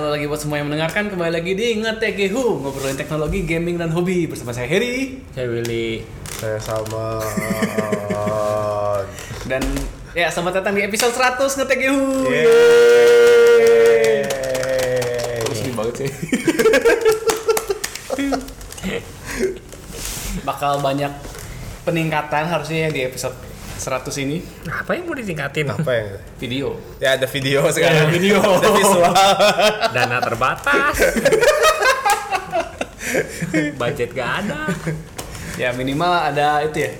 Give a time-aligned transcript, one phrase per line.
[0.00, 4.24] halo lagi buat semua yang mendengarkan kembali lagi di Ngetegehu ngobrolin teknologi, gaming dan hobi
[4.24, 6.00] bersama saya Heri Saya Willy.
[6.40, 7.20] Saya sama
[9.44, 9.60] dan
[10.16, 12.32] ya selamat datang di episode 100 Ngetegehu.
[12.32, 14.24] Yeay.
[15.52, 16.08] Sedih banget sih.
[20.48, 21.12] Bakal banyak
[21.84, 23.49] peningkatan harusnya ya di episode
[23.80, 25.64] 100 ini Apa yang mau ditingkatin?
[25.66, 26.76] Apa yang video.
[26.98, 27.96] Ya ada video sekarang.
[27.98, 28.36] ada video.
[28.36, 29.12] ada visual.
[29.96, 30.96] Dana terbatas.
[33.74, 34.68] Budget gak ada.
[35.56, 36.92] Ya minimal ada itu ya.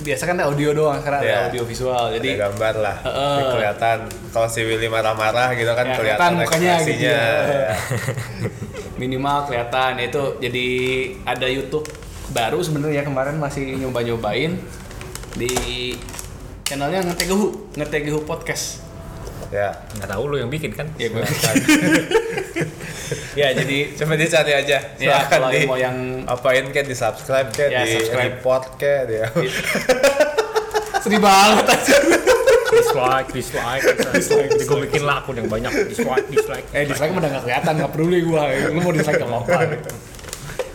[0.00, 1.38] Biasa kan audio doang sekarang ada Ya.
[1.44, 2.08] audio visual.
[2.10, 2.96] Jadi Jadi gambar lah.
[3.04, 3.98] Jadi kelihatan
[4.30, 7.08] kalau si Willy marah-marah gitu kan Ya, kelihatan mukanya gitu ekspresinya.
[7.10, 7.28] ya.
[7.44, 7.76] Ya.
[9.00, 10.66] minimal kelihatan itu jadi
[11.22, 11.86] ada YouTube
[12.28, 14.58] baru sebenarnya kemarin masih nyoba-nyobain
[15.38, 15.94] di
[16.62, 18.82] channelnya ngetegehu ngetegehu podcast
[19.48, 19.72] Ya.
[19.96, 20.84] Nggak tahu lu yang bikin kan?
[20.94, 21.24] ya gue
[23.32, 24.76] ya jadi Coba dicari aja.
[24.94, 28.28] ya kalau di mau yang apain kayak di subscribe kayak Ya, di subscribe.
[28.34, 29.26] report kayak dia.
[31.02, 31.96] sedih banget aja
[32.68, 33.84] Dislike, dislike.
[34.12, 34.52] dislike.
[34.62, 35.72] Gue bikin lah akun yang banyak.
[35.88, 36.66] Dislike, dislike.
[36.70, 39.90] eh dislike udah gak kelihatan gak peduli gue lu mau dislike gak apa-apa gitu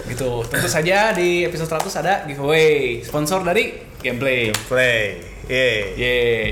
[0.03, 5.23] gitu tentu saja di episode 100 ada giveaway sponsor dari gameplay Play.
[5.47, 5.79] Yeay.
[5.95, 6.43] Yeay.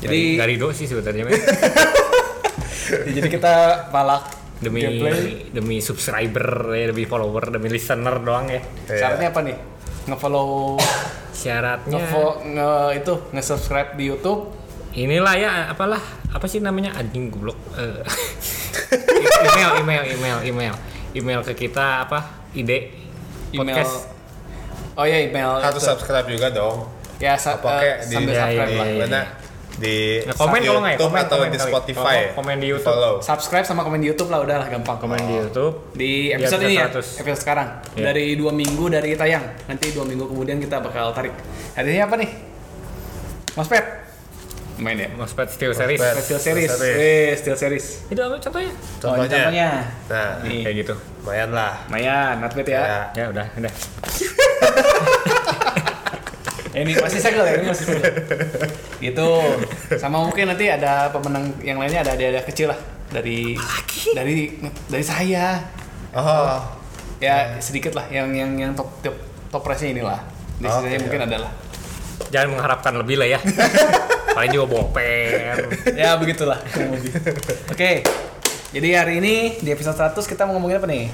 [0.00, 1.28] Jadi jadi dari do sih sebenarnya.
[3.16, 3.54] jadi kita
[3.92, 4.24] balak
[4.60, 8.60] demi gameplay demi subscriber ya, demi follower, demi listener doang ya.
[8.88, 9.56] Syaratnya apa nih?
[10.08, 10.80] Nge-follow,
[11.30, 14.42] Syaratnya nge-follow, nge itu, nge-subscribe di YouTube.
[14.90, 16.02] inilah ya apalah
[16.34, 18.02] apa sih namanya anjing goblok Eh,
[19.54, 20.74] email email email email
[21.14, 22.90] email ke kita apa ide
[23.54, 23.86] Email.
[25.00, 25.56] Oh ya email.
[25.58, 25.88] Harus itu.
[25.88, 26.84] subscribe juga dong.
[27.16, 28.86] Ya, sa- Apa eh, kayak di- sambil Ya, subscribe ya, lah.
[28.86, 29.00] ya, ya.
[29.02, 29.22] Mana
[29.72, 30.92] di Nah, komen kalau nggak ya?
[30.92, 31.58] YouTube Komen, atau komen di.
[31.58, 32.16] Spotify.
[32.20, 32.88] Kalau komen di YouTube.
[32.90, 33.14] Follow.
[33.18, 34.96] Subscribe sama komen di YouTube lah, udah lah gampang.
[34.98, 37.20] komen di YouTube Di Di episode ini ya, episode 100.
[37.24, 37.68] episode sekarang.
[37.90, 38.04] Iya.
[38.06, 39.44] Dari dua minggu dari tayang.
[39.66, 41.32] Nanti dua minggu kemudian kita bakal tarik.
[41.72, 42.30] Hari ini apa nih?
[43.52, 43.84] Mas Pet.
[44.76, 45.08] Main ya?
[45.12, 46.24] Mospet Steel Series Mospet.
[46.24, 46.70] Steel Series.
[46.70, 46.96] Series.
[46.98, 47.86] Eh, Steel Series.
[48.06, 49.28] itu apa contohnya Oh, Contohnya.
[49.28, 49.68] contohnya.
[50.08, 50.60] Nah, Nih.
[50.64, 51.72] kayak gitu lumayan lah.
[51.86, 52.80] Lumayan, not bad ya.
[52.80, 53.00] Ya.
[53.14, 53.72] ya udah udah
[56.80, 58.12] ini masih segel ya, ini masih segel.
[59.02, 59.28] gitu.
[59.98, 62.78] Sama mungkin nanti ada pemenang yang lainnya ada ada kecil lah
[63.10, 63.58] dari
[64.14, 64.54] dari
[64.88, 65.60] dari saya.
[66.14, 66.56] Oh.
[67.20, 69.16] Ya sedikit lah yang yang yang top top
[69.52, 70.24] top price inilah.
[70.56, 71.50] Di Oke, sisanya mungkin adalah.
[72.28, 73.40] jangan mengharapkan lebih lah ya
[74.36, 75.56] paling juga pen
[75.96, 76.60] Ya begitulah.
[77.72, 78.04] Oke.
[78.70, 81.10] Jadi hari ini di episode 100 kita mau ngomongin apa nih?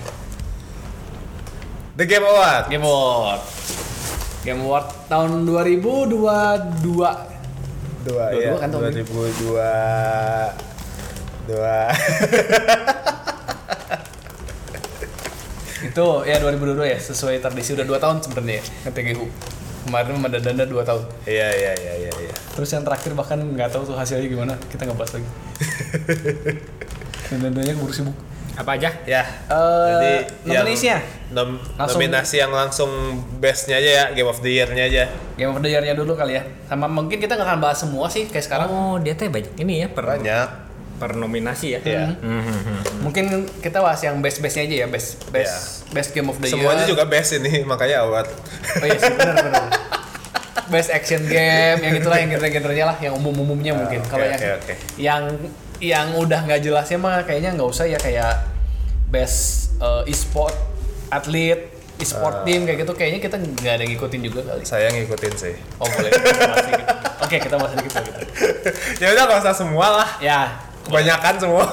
[1.97, 2.69] The Game Award.
[2.69, 3.41] Game Award.
[4.45, 6.85] Game Award tahun 2022.
[6.85, 7.11] Dua,
[8.05, 8.53] Dua, ya.
[8.53, 9.01] dua kan, Tommy?
[9.01, 11.49] 2002.
[11.49, 11.89] Dua.
[15.89, 19.25] Itu ya 2022 ya, sesuai tradisi udah 2 tahun sebenarnya ya, NTGU.
[19.89, 21.01] Kemarin sama Danda 2 tahun.
[21.25, 22.35] Iya, iya, iya, iya, iya.
[22.53, 25.29] Terus yang terakhir bahkan nggak tahu tuh hasilnya gimana, kita nggak bahas lagi.
[27.33, 28.36] Dan Dandanya keburu sibuk.
[28.57, 29.21] Apa aja Ya.
[29.47, 30.13] Eh, Jadi
[30.49, 30.99] yang nominasinya?
[31.29, 32.91] nom- Langsung- nominasi yang langsung
[33.37, 35.05] best-nya aja ya, Game of the Year-nya aja.
[35.35, 36.43] Game of the Year-nya dulu kali ya.
[36.65, 38.67] Sama mungkin kita nggak akan bahas semua sih kayak sekarang.
[38.67, 40.49] oh dia teh banyak ini ya per Banyak.
[40.97, 42.17] per nominasi ya Iya.
[42.17, 43.05] Mhm.
[43.05, 43.25] Mungkin
[43.61, 46.57] kita bahas yang best-bestnya aja ya, best best best Game of the Year.
[46.57, 48.33] Semuanya juga best ini, makanya award.
[48.81, 49.65] Oh iya sih, benar benar.
[50.67, 54.01] Best action game, yang itulah yang genre-genrenya lah, yang umum-umumnya mungkin.
[54.01, 54.75] oke, Kalau yang oke, oke.
[54.97, 55.23] yang
[55.79, 58.43] yang udah nggak jelasnya mah kayaknya nggak usah ya kayak
[59.07, 60.53] best uh, e-sport
[61.07, 62.45] atlet, e-sport Ah.
[62.45, 64.63] team kayak gitu kayaknya kita nggak ada ngikutin juga kali.
[64.63, 65.55] Saya ngikutin sih.
[65.77, 66.11] Oh boleh.
[67.25, 68.21] Oke kita dikit gitu.
[68.99, 70.09] ya udah nggak usah semua lah.
[70.19, 70.59] Ya.
[70.83, 71.65] Kebanyakan semua.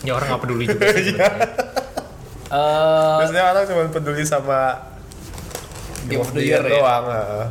[0.00, 1.48] ya orang nggak peduli juga sih sebenarnya.
[2.46, 4.60] eh Biasanya orang cuma peduli sama
[6.04, 6.70] Game of the Year ya.
[6.76, 7.04] doang.
[7.08, 7.46] heeh.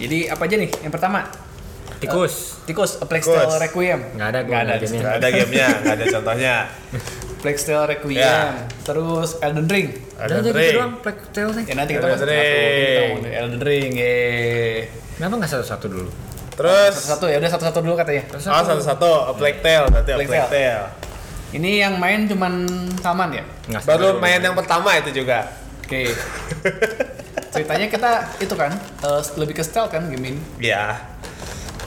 [0.00, 0.70] Jadi apa aja nih?
[0.80, 1.18] Yang pertama
[2.02, 3.58] tikus Tikus, A Plague Tale.
[3.58, 4.00] Requiem.
[4.14, 4.74] nggak ada Nggak ada.
[4.74, 5.02] nggak gamenya.
[5.02, 6.54] Nggak ada gamenya, nggak ada contohnya.
[7.42, 8.22] Plague Tale Requiem.
[8.22, 8.38] Ya.
[8.82, 9.88] Terus Elden Ring.
[10.14, 10.74] Aja gitu Ring.
[10.74, 13.26] doang Plague Tale nih Ya nanti kita Elden bahas satu.
[13.26, 13.90] Elden Ring.
[13.92, 14.76] Yeay.
[15.12, 16.10] kenapa nggak satu-satu dulu
[16.52, 18.22] Terus Satu-satu ya udah satu-satu dulu katanya.
[18.28, 20.86] Terus Oh satu-satu, A Plague Tale, berarti A Plague Tale.
[21.52, 22.52] Ini yang main cuman
[22.98, 23.44] Salman ya?
[23.68, 25.50] nggak Baru main yang pertama itu juga.
[25.82, 26.14] Oke.
[27.50, 28.72] Ceritanya kita itu kan
[29.02, 30.40] eh, lebih ke stealth kan game ini.
[30.62, 30.96] Ya.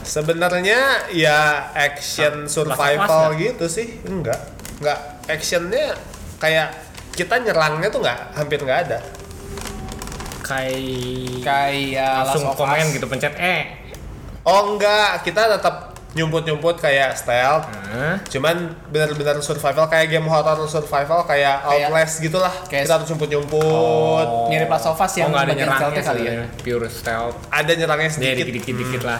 [0.06, 1.38] Sebenarnya ya
[1.74, 4.38] action survival gitu sih, enggak.
[4.78, 5.98] Enggak actionnya
[6.38, 6.70] kayak
[7.10, 8.98] kita nyerangnya tuh nggak hampir nggak ada.
[10.40, 13.82] kayak Kayak langsung komen gitu pencet eh
[14.46, 17.66] Oh enggak, kita tetap nyumput-nyumput kayak stealth.
[17.66, 18.16] Hah?
[18.24, 22.54] Cuman benar-benar survival kayak game horror survival kayak Kayak- Outlast gitulah.
[22.70, 24.26] kayak- Kita harus nyumput-nyumput.
[24.48, 26.46] Mirip Last of Us yang oh, ada nyerangnya kali ya.
[26.56, 27.36] Pure stealth.
[27.50, 28.36] Ada nyerangnya Ya, sedikit.
[28.46, 29.18] dikit-dikit dikit lah.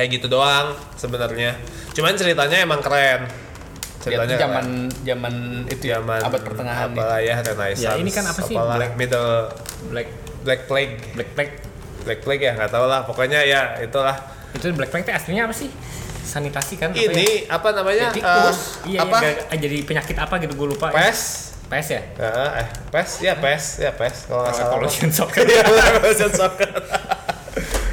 [0.00, 1.60] Kayak gitu doang sebenarnya.
[1.92, 3.28] Cuman ceritanya emang keren.
[4.00, 4.64] Ceritanya Ya, zaman
[5.04, 5.34] zaman
[5.68, 6.96] itu ya, zaman abad pertengahan nih.
[6.96, 7.84] apalah ya Renaissance.
[7.84, 8.56] Ya, ini kan apa sih?
[8.56, 9.32] apalah, Black- Middle
[9.92, 10.08] Black
[10.40, 10.94] Black Plague.
[11.12, 11.54] Black Plague.
[12.00, 13.04] Black Plague ya nggak tahu lah.
[13.04, 14.16] Pokoknya ya itulah.
[14.50, 15.68] Itu Black Plague itu aslinya apa sih?
[16.22, 16.90] Sanitasi kan?
[16.90, 17.12] apa ya?
[17.12, 18.08] Ini apa namanya?
[18.08, 18.58] Ya, tikus.
[18.80, 19.16] eh, Iya, apa?
[19.18, 20.88] iya, gak- jadi penyakit apa gitu gue lupa.
[20.88, 21.52] Pes.
[21.68, 22.02] Pes ya?
[22.02, 24.70] Heeh, eh, PES, ya PES, ya PES kalau nggak salah.
[24.72, 25.46] Evolution Soccer.
[25.46, 26.70] Iya, Evolution Soccer.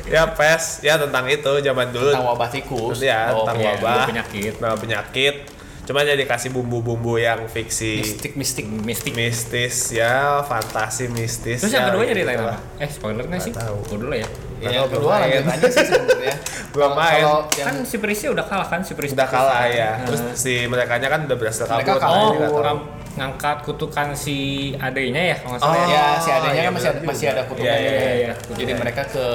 [0.07, 2.09] Ya PES, ya tentang itu zaman dulu.
[2.09, 2.97] Tentang wabah tikus.
[2.99, 4.53] Ya, Oh, tentang iya, wabah, penyakit.
[4.57, 5.35] nama penyakit.
[5.83, 8.67] Cuma jadi kasih bumbu-bumbu yang fiksi, mistik-mistik.
[8.67, 9.13] Mistik.
[9.13, 11.63] mistis, ya fantasi mistis.
[11.63, 12.59] Terus ya, yang kedua gitu nyeritain lah.
[12.59, 12.83] apa?
[12.83, 13.51] Eh, spoiler nggak sih?
[13.51, 13.95] tahu.
[13.95, 14.27] Dulu ya.
[14.57, 15.31] Ya, yang tahu, kedua belum main.
[15.47, 16.35] lanjut aja sih sebenarnya.
[16.75, 17.23] Belum Kalau- main.
[17.53, 19.15] Yang Kan si Prisya udah kalah kan si Prisya.
[19.15, 19.91] Udah kalah ya.
[20.03, 22.03] Terus si mereka kan udah berhasil Mereka kabur.
[22.03, 22.19] kalah.
[22.19, 22.79] Oh, Jadi
[23.17, 24.37] ngangkat kutukan si
[24.75, 25.87] adenya ya kalau nggak salah Oh.
[25.87, 25.87] ya.
[25.89, 27.79] ya si adanya iya kan masih benar masih ada kutukannya.
[27.79, 28.33] Iya, iya, iya.
[28.53, 29.25] Jadi mereka ke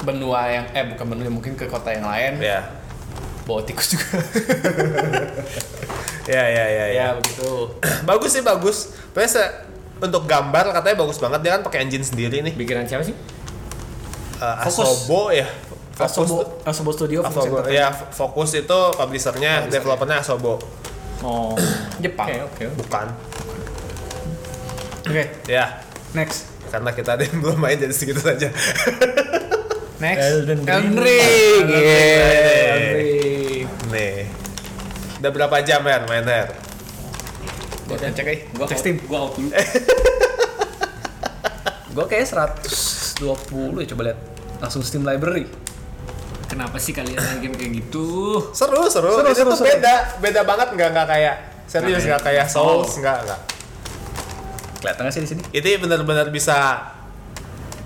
[0.00, 2.64] benua yang eh bukan benua mungkin ke kota yang lain Ya.
[3.44, 4.06] bawa tikus juga.
[6.28, 6.86] Ya, ya, ya, ya.
[6.94, 7.74] ya begitu.
[8.08, 8.94] bagus sih bagus.
[9.26, 9.54] Se-
[9.98, 12.54] untuk gambar katanya bagus banget dia kan pakai engine sendiri nih.
[12.54, 13.16] Bikinan siapa sih?
[14.38, 14.78] Eh, Fokus.
[14.78, 15.48] Asobo ya.
[15.98, 16.64] Asobo, Fokus.
[16.64, 17.56] Asobo Studio Fokus Asobo.
[17.66, 20.62] Ya, Fokus itu publishernya, developernya Asobo.
[21.20, 21.52] Oh.
[22.04, 22.30] Jepang.
[22.30, 22.64] Oke, oke.
[22.78, 23.06] Bukan.
[25.02, 25.82] Oke, Ya,
[26.14, 26.46] next.
[26.70, 28.46] karena kita ada yang belum main jadi segitu saja.
[30.00, 30.24] Next.
[30.24, 30.68] Elden Ring.
[30.68, 31.64] Elden Ring.
[31.68, 32.72] Yeah.
[32.72, 33.68] Elden Ring.
[33.90, 34.16] nih.
[35.20, 36.48] Udah berapa jam ya main Her?
[37.84, 38.40] Gua cek aja.
[38.56, 38.96] Gua Cek Steam.
[39.04, 39.50] gua out dulu.
[41.90, 44.18] Gua kayak 120 ya coba lihat.
[44.62, 45.50] Langsung Steam Library.
[46.46, 48.06] Kenapa sih kalian main game kayak gitu?
[48.50, 49.20] Seru, seru.
[49.20, 49.68] Seru, Itu seru, tuh seru.
[49.70, 51.34] beda, beda banget nggak nggak kayak
[51.70, 53.40] serius nggak kayak Souls nggak nggak.
[54.82, 55.42] Kelihatan nggak sih di sini?
[55.54, 56.56] Itu benar-benar bisa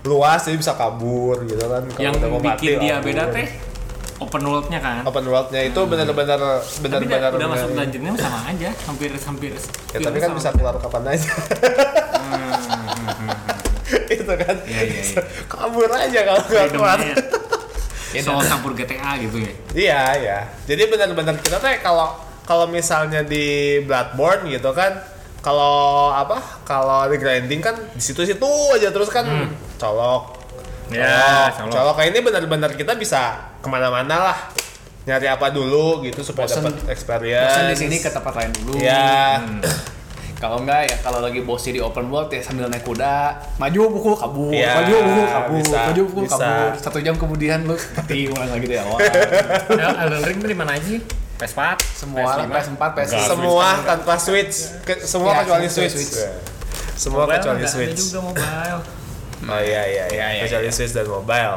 [0.05, 1.83] luas jadi bisa kabur gitu kan.
[1.89, 3.09] Kalau Yang mau mati, bikin dia kabur.
[3.09, 3.49] beda teh
[4.21, 5.03] open world-nya kan.
[5.09, 9.53] Open world-nya itu benar-benar Tapi benar-benar udah, masuk dungeonnya sama aja, hampir hampir.
[9.91, 11.29] Ya, tapi kan bisa keluar kapan aja.
[14.15, 14.57] itu kan.
[14.65, 15.23] Iya, iya, iya.
[15.51, 16.99] Kabur aja kalau nggak keluar.
[18.15, 19.53] Ya, soal campur GTA gitu ya.
[19.75, 20.39] Iya, iya.
[20.71, 22.15] Jadi benar-benar kita teh kalau
[22.47, 25.03] kalau misalnya di Bloodborne gitu kan
[25.43, 26.39] kalau apa?
[26.63, 29.27] Kalau di grinding kan di situ-situ aja terus kan
[29.85, 30.23] colok.
[30.89, 31.13] Ya,
[31.51, 31.53] colok.
[31.61, 31.73] colok.
[31.73, 31.95] colok.
[31.97, 33.21] Kayak ini benar-benar kita bisa
[33.59, 34.39] ke mana-mana lah.
[35.05, 37.45] Nyari apa dulu gitu supaya Bosen- dapat experience.
[37.51, 38.73] Bosan di sini ke tempat lain dulu.
[38.79, 39.37] Ya.
[40.35, 44.11] Kalau enggak ya kalau lagi bosi di open world ya sambil naik kuda, maju buku
[44.13, 46.37] kabur, Iya, maju buku kabur, bisa, maju buku bisa.
[46.37, 46.69] kabur.
[46.79, 48.99] Satu jam kemudian lu mati ulang lagi deh awal.
[49.71, 51.01] El- Elden Ring di mana aja sih?
[51.35, 53.01] PS4, Semua lah, PS4, PS5.
[53.07, 53.25] Enggak.
[53.27, 54.57] Semua tanpa switch.
[54.83, 55.97] Ke- semua Ya, kecuali semua switch.
[55.97, 56.15] Switch.
[56.15, 56.31] Ya.
[56.95, 57.99] Semua Mobile kecuali switch.
[58.03, 58.81] juga mobile.
[59.45, 60.05] Oh iya iya iya.
[60.09, 60.77] Iya, iya, kecuali iya.
[60.77, 61.57] switch dan mobile.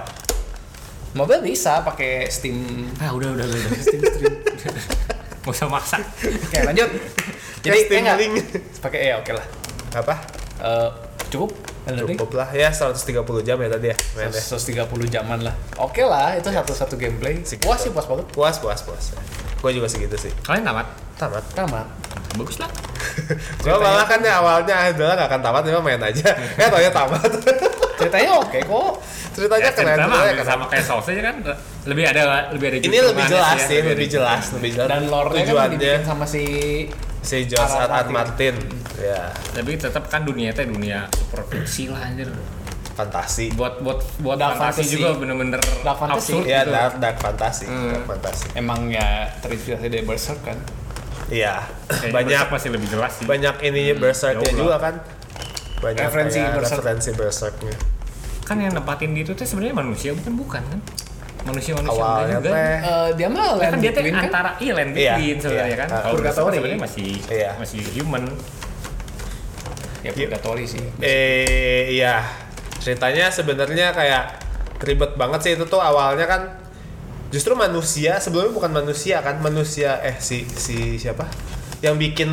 [1.16, 2.88] Mobil bisa pakai Steam.
[3.00, 3.58] Ah, udah udah udah.
[3.58, 3.82] udah.
[3.82, 4.36] Steam stream.
[5.48, 5.98] Gak usah maksa.
[6.28, 6.90] Oke, lanjut.
[7.64, 8.16] Jadi Ya, Steam eh.
[8.20, 8.34] Link.
[8.84, 9.46] pakai ya oke lah.
[9.96, 10.16] Apa?
[10.62, 10.90] Eh,
[11.32, 11.56] cukup?
[11.88, 14.44] Cukup lah ya 130 jam ya tadi ya mainnya.
[14.44, 15.56] 130 jaman lah.
[15.80, 17.40] Oke lah, itu satu-satu gameplay.
[17.48, 17.64] Segitu.
[17.64, 18.28] Puas sih, puas banget.
[18.36, 19.16] Puas puas puas.
[19.68, 20.32] Gue juga segitu sih.
[20.42, 20.88] Kalian tamat?
[21.20, 21.44] Tamat.
[21.52, 21.84] Tamat.
[22.40, 22.72] Bagus lah.
[23.64, 26.32] Gue malah kan ya awalnya adalah gak akan tamat, cuma main aja.
[26.56, 27.28] Eh taunya tamat.
[28.00, 28.92] Ceritanya oke kok.
[29.36, 30.48] Ceritanya Ya, keren, cerita mah ceritanya hampir keren.
[30.48, 31.36] sama kayak Souls aja kan.
[31.84, 34.88] Lebih ada lebih ada Ini lebih hitungannya jelas ya, sih, lebih ada- jelas, lebih jelas.
[34.88, 36.44] Dan lore-nya kan Tujuannya dibikin sama si
[37.20, 37.76] si George.
[37.76, 37.92] R.
[37.92, 38.08] R.
[38.08, 38.56] Martin.
[38.96, 39.22] Ya,
[39.52, 42.32] Tapi tetap kan dunia teh dunia super fiksi lah anjir.
[42.98, 43.54] Fantasi.
[43.54, 44.94] Buat buat buat Dark fantasi fantasy.
[44.96, 46.34] juga bener-bener Dark fantasy.
[46.34, 46.72] absurd Ya gitu.
[46.72, 47.90] dark dark fantasi, Hmm.
[47.92, 48.46] dark fantasi.
[48.54, 50.58] emang ya terinspirasi dari Berserk kan.
[51.28, 51.62] Iya.
[52.10, 53.26] Banyak Berserk masih lebih jelas sih.
[53.26, 54.58] banyak ininya Berserknya jauh lah.
[54.58, 54.96] juga kan.
[55.78, 56.78] Banyak Referensi kayak Berserk.
[56.80, 57.76] referensi Berserknya.
[58.42, 60.82] Kan yang nempatin di itu tuh sebenarnya manusia bukan bukan kan?
[61.46, 62.50] Manusia-manusia enggak Awalnya juga.
[62.50, 64.24] teh Eh, dia mah Ya land kan dia tuh between kan?
[64.26, 65.78] antara iya land Iya, between sebenarnya iya.
[65.78, 65.88] kan.
[65.88, 66.56] Berserk Purgatory.
[66.56, 67.52] sebenarnya masih Iya.
[67.56, 68.24] masih human.
[70.00, 70.84] Ya purgatory sih.
[70.98, 72.24] Eh iya
[72.88, 74.24] ceritanya sebenarnya kayak
[74.80, 75.52] ribet banget sih.
[75.60, 76.42] Itu tuh awalnya kan
[77.28, 81.28] justru manusia sebelumnya bukan manusia kan manusia eh si si siapa?
[81.84, 82.30] Yang bikin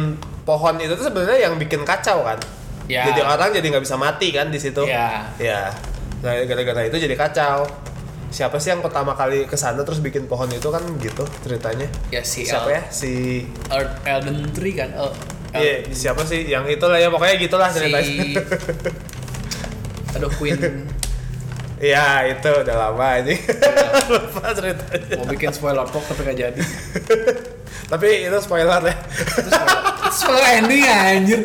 [0.47, 2.39] pohon itu tuh sebenarnya yang bikin kacau kan.
[2.85, 3.09] Ya.
[3.09, 4.87] jadi orang jadi nggak bisa mati kan di situ.
[4.87, 5.27] Ya.
[5.43, 5.73] ya.
[6.23, 7.67] Nah gara-gara itu jadi kacau.
[8.31, 11.87] Siapa sih yang pertama kali ke sana terus bikin pohon itu kan gitu ceritanya?
[12.15, 12.83] Ya si siapa El- ya?
[12.93, 13.13] Si
[13.73, 14.95] Earth Elden Tree kan.
[14.95, 16.51] El- Iya, siapa sih?
[16.51, 18.43] Yang itulah ya pokoknya gitulah si ceritanya
[20.14, 20.59] Aduh Queen
[21.85, 23.35] Iya itu udah lama ini.
[24.14, 25.21] Lupa ceritanya.
[25.21, 26.62] Mau bikin spoiler talk tapi gak jadi.
[27.92, 28.94] Tapi itu spoiler ya.
[28.94, 31.40] Itu spoiler, spoiler ending anjir.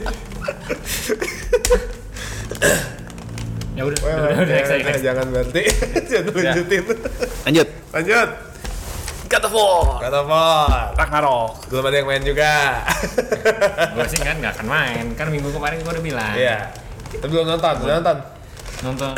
[3.75, 5.03] Ya udah, Well, udah, udah, next, jangan, next.
[5.03, 5.63] jangan berhenti.
[6.07, 6.83] Jangan lanjutin.
[7.43, 7.67] Lanjut.
[7.91, 8.29] Lanjut.
[9.29, 9.83] God of War.
[9.99, 10.69] God of War.
[10.95, 11.51] Ragnarok.
[11.67, 12.53] Belum ada yang main juga.
[13.97, 16.33] Gue sih kan nggak akan main, kan minggu kemarin gue udah bilang.
[16.37, 16.71] Iya.
[17.19, 18.38] Tapi belum nonton, belum nonton.
[18.81, 19.11] Nonton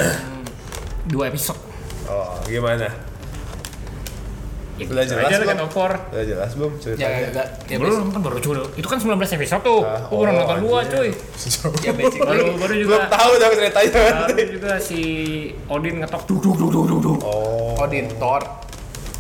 [1.12, 1.60] dua episode.
[2.06, 2.89] Oh, gimana?
[4.80, 5.50] Ya, Udah gitu jelas aja belum?
[5.53, 5.91] kan opor.
[6.10, 7.27] Udah jelas belum Ya, ceritanya?
[7.30, 7.48] enggak.
[7.70, 8.58] Ya, belum kan baru cuy.
[8.74, 9.82] Itu kan 19 episode tuh.
[9.86, 11.10] Ah, oh, nonton dua cuy.
[11.80, 12.25] ya basically.
[12.25, 12.89] Baru baru juga.
[12.89, 13.89] Belum tahu dong ceritanya
[14.25, 15.00] Baru juga si
[15.70, 17.20] Odin ngetok duk duk duk duk duk duk.
[17.22, 17.77] Oh.
[17.77, 18.41] Odin, Thor.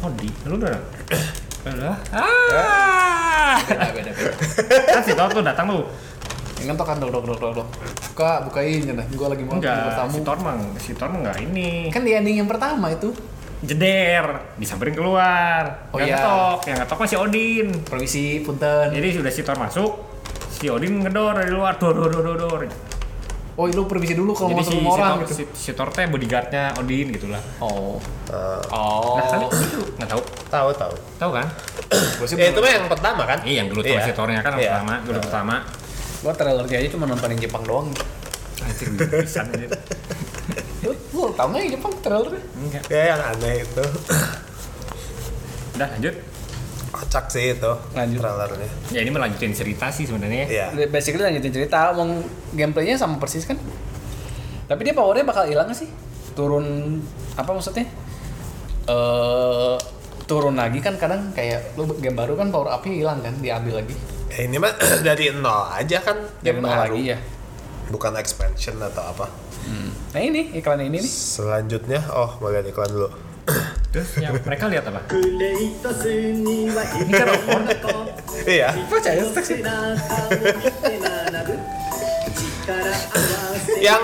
[0.01, 0.73] Odin, lu udah?
[1.63, 1.95] Udah.
[2.17, 3.59] Ah.
[3.67, 4.33] Beda, beda, beda.
[4.89, 5.83] kan si Thor tuh datang tuh.
[6.61, 7.67] Yang kan dok, dok, dok, dok, dok.
[8.11, 8.93] Buka, bukain ya.
[9.07, 10.13] Gue lagi mau Enggak, tamu.
[10.13, 11.89] si Thor mah, si Thor mah enggak ini.
[11.89, 13.09] Kan di ending yang pertama itu.
[13.61, 14.25] Jeder,
[14.57, 15.85] disamperin keluar.
[15.93, 16.17] Oh, yang iya.
[16.17, 17.67] ngetok, yang ngetok masih Odin.
[17.85, 18.89] Permisi, punten.
[18.89, 19.91] Jadi sudah si Thor masuk,
[20.49, 22.37] si Odin ngedor dari luar, dor dor dor dor.
[22.39, 22.61] dor.
[23.59, 25.33] Oh, lu permisi dulu kalau mau si, ketemu si, orang Thor, gitu.
[25.35, 27.41] si, si Thor teh bodyguardnya Odin gitu lah.
[27.61, 28.01] Oh.
[28.31, 29.19] Ah, Oh.
[29.19, 30.93] Nah, tapi itu nggak tahu, tahu tahu.
[31.19, 31.47] tahu kan?
[32.33, 33.39] Ya itu mah yang pertama kan?
[33.43, 34.07] Iya, yang dulu tuh Iya.
[34.07, 34.71] si Thornya kan yang Iya.
[34.73, 35.55] pertama, dulu pertama.
[36.21, 37.89] Gue trailernya aja cuma nonton yang Jepang doang.
[38.61, 39.67] Anjir, bisa aja.
[40.85, 42.41] Lu, lu tau nggak yang Jepang trailernya?
[42.61, 42.83] Enggak.
[42.93, 43.85] Ya yang aneh itu.
[45.77, 46.15] Udah lanjut.
[46.93, 47.73] Kocak sih itu.
[47.97, 48.21] Lanjut.
[48.21, 48.69] Trailernya.
[48.93, 50.45] Ya ini melanjutin cerita sih sebenarnya.
[50.45, 50.65] Iya.
[50.93, 52.21] Basically lanjutin cerita, omong
[52.53, 53.57] gameplaynya sama persis kan?
[54.69, 55.89] Tapi dia powernya bakal hilang nggak sih?
[56.37, 57.01] Turun
[57.33, 57.89] apa maksudnya?
[58.85, 59.77] Eh
[60.29, 63.91] turun lagi kan kadang kayak lu game baru kan power up-nya hilang kan diambil lagi
[64.31, 64.73] ya ini mah
[65.07, 66.95] dari nol aja kan dari nol baru.
[66.95, 67.19] lagi ya.
[67.91, 69.27] Bukan expansion atau apa.
[69.61, 69.93] Hmm.
[70.15, 71.11] nah ini iklan ini nih.
[71.11, 73.11] Selanjutnya oh mau lihat iklan dulu.
[74.23, 75.03] Yang mereka lihat apa?
[75.11, 76.71] ini
[77.11, 77.27] kan
[78.47, 78.71] iya.
[78.87, 79.59] Percaya sih
[83.81, 84.03] yang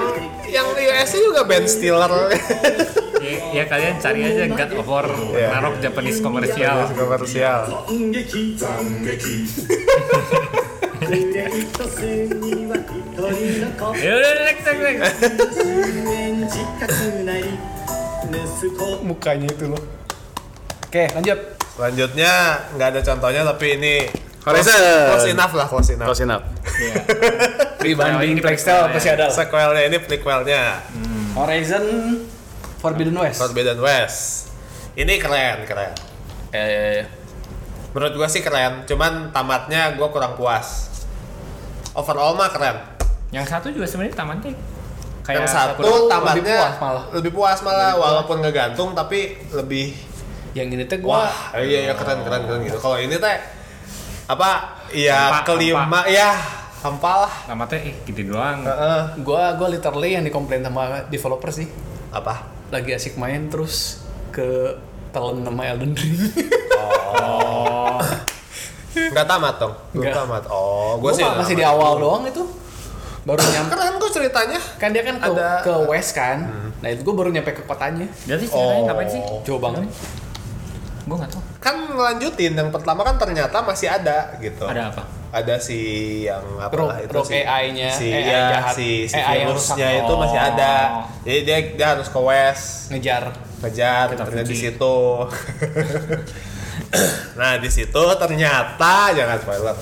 [0.50, 2.34] yang US juga band Stiller.
[3.18, 5.06] Ya, ya kalian cari aja God of War.
[5.36, 5.54] Yeah.
[5.58, 7.86] Narok Japanese komersial komersial
[19.08, 19.84] Mukanya itu loh.
[20.88, 21.40] Oke, lanjut.
[21.78, 22.34] Selanjutnya
[22.74, 23.96] nggak ada contohnya tapi ini
[24.48, 24.80] Horizon.
[25.12, 26.08] Close, enough lah, close enough.
[26.08, 26.44] Close enough.
[26.80, 26.96] Iya.
[27.78, 27.82] Yeah.
[27.82, 29.34] Dibanding Playstyle pasti ada.
[29.34, 30.86] Sequelnya ini prequelnya.
[30.94, 31.34] Hmm.
[31.34, 31.86] Horizon
[32.78, 33.42] Forbidden West.
[33.42, 34.54] Forbidden West.
[34.98, 35.94] Ini keren, keren.
[36.54, 37.02] Eh,
[37.96, 40.90] Menurut gua sih keren, cuman tamatnya gua kurang puas.
[41.96, 42.78] Overall mah keren.
[43.32, 44.52] Yang satu juga sebenarnya tamatnya
[45.28, 47.04] yang kayak satu lebih tamatnya puas malah.
[47.12, 49.92] lebih puas malah walaupun ngegantung tapi lebih
[50.56, 52.80] yang ini tuh gua wah iya iya keren keren keren gitu.
[52.80, 53.38] Kalau ini teh
[54.32, 56.32] apa ya Hampa, kelima ya
[56.80, 57.34] hampa lah.
[57.44, 58.64] tamatnya eh gitu doang.
[58.64, 59.02] Heeh.
[59.28, 61.68] gua gua literally yang dikomplain sama developer sih
[62.16, 62.56] apa?
[62.68, 64.76] lagi asik main terus ke
[65.10, 66.16] telan nama Elden Ring
[67.08, 68.00] Oh.
[68.94, 69.74] Nggak tamat dong.
[69.92, 70.16] Belum Nggak.
[70.16, 70.44] tamat.
[70.48, 72.44] Oh, gua gua sih masih di awal doang itu
[73.24, 74.60] baru nyampe Keren kok ceritanya.
[74.78, 76.48] kan dia kan ke, Ada- ke west kan
[76.78, 79.22] nah itu gua baru nyampe ke kotanya Jadi ceritanya ngapain sih?
[79.44, 79.84] jauh banget
[81.04, 81.44] Gue nggak tahu.
[81.58, 84.60] Kan ngelanjutin yang pertama kan ternyata masih ada gitu.
[84.62, 85.04] Ada apa?
[85.30, 85.80] Ada si
[86.24, 88.74] yang apa lah itu si AI-nya, si AI ya, jahat.
[88.74, 90.48] si si AI virusnya itu masih Oh.
[90.50, 90.74] ada.
[91.22, 94.98] Jadi dia dia harus ke west ngejar kejar Kita ternyata di situ.
[97.40, 99.76] nah di situ ternyata jangan spoiler.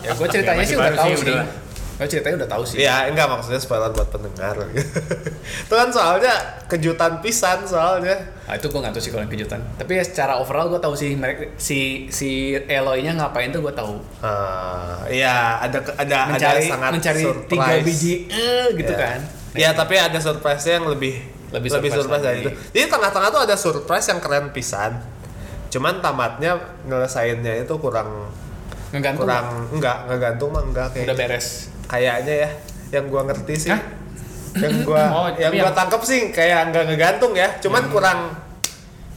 [0.00, 1.34] ya gua ceritanya sih udah tahu sih,
[1.92, 4.56] gua ceritanya udah tahu sih Iya enggak maksudnya spoiler buat pendengar.
[5.62, 6.34] itu kan soalnya
[6.66, 8.16] kejutan pisan soalnya.
[8.42, 9.60] Nah, itu gue nggak tahu sih kalau kejutan.
[9.76, 13.96] Tapi ya secara overall gue tahu sih mereka si si Eloy-nya ngapain tuh gue tahu.
[14.20, 17.48] Ah, iya ada ada Mencari ada sangat mencari surprise.
[17.48, 18.98] tiga biji eh gitu Iya.
[18.98, 19.18] kan.
[19.52, 21.20] Iya, tapi ada surprise yang lebih
[21.52, 22.50] Lebih lebih, surprise dari itu.
[22.72, 24.92] Jadi tengah-tengah tuh ada surprise yang keren pisan.
[25.68, 28.28] Cuman tamatnya nyelesainnya itu kurang
[28.90, 31.72] Ngegantung kurang enggak ngegantung mah enggak kayak udah beres.
[31.86, 32.50] kayaknya ya
[32.90, 33.70] yang gua ngerti sih.
[33.72, 33.80] Hah?
[34.54, 38.18] Yang gua Oh, yang gua yang- tangkep sih kayak enggak ngegantung ya, cuman kurang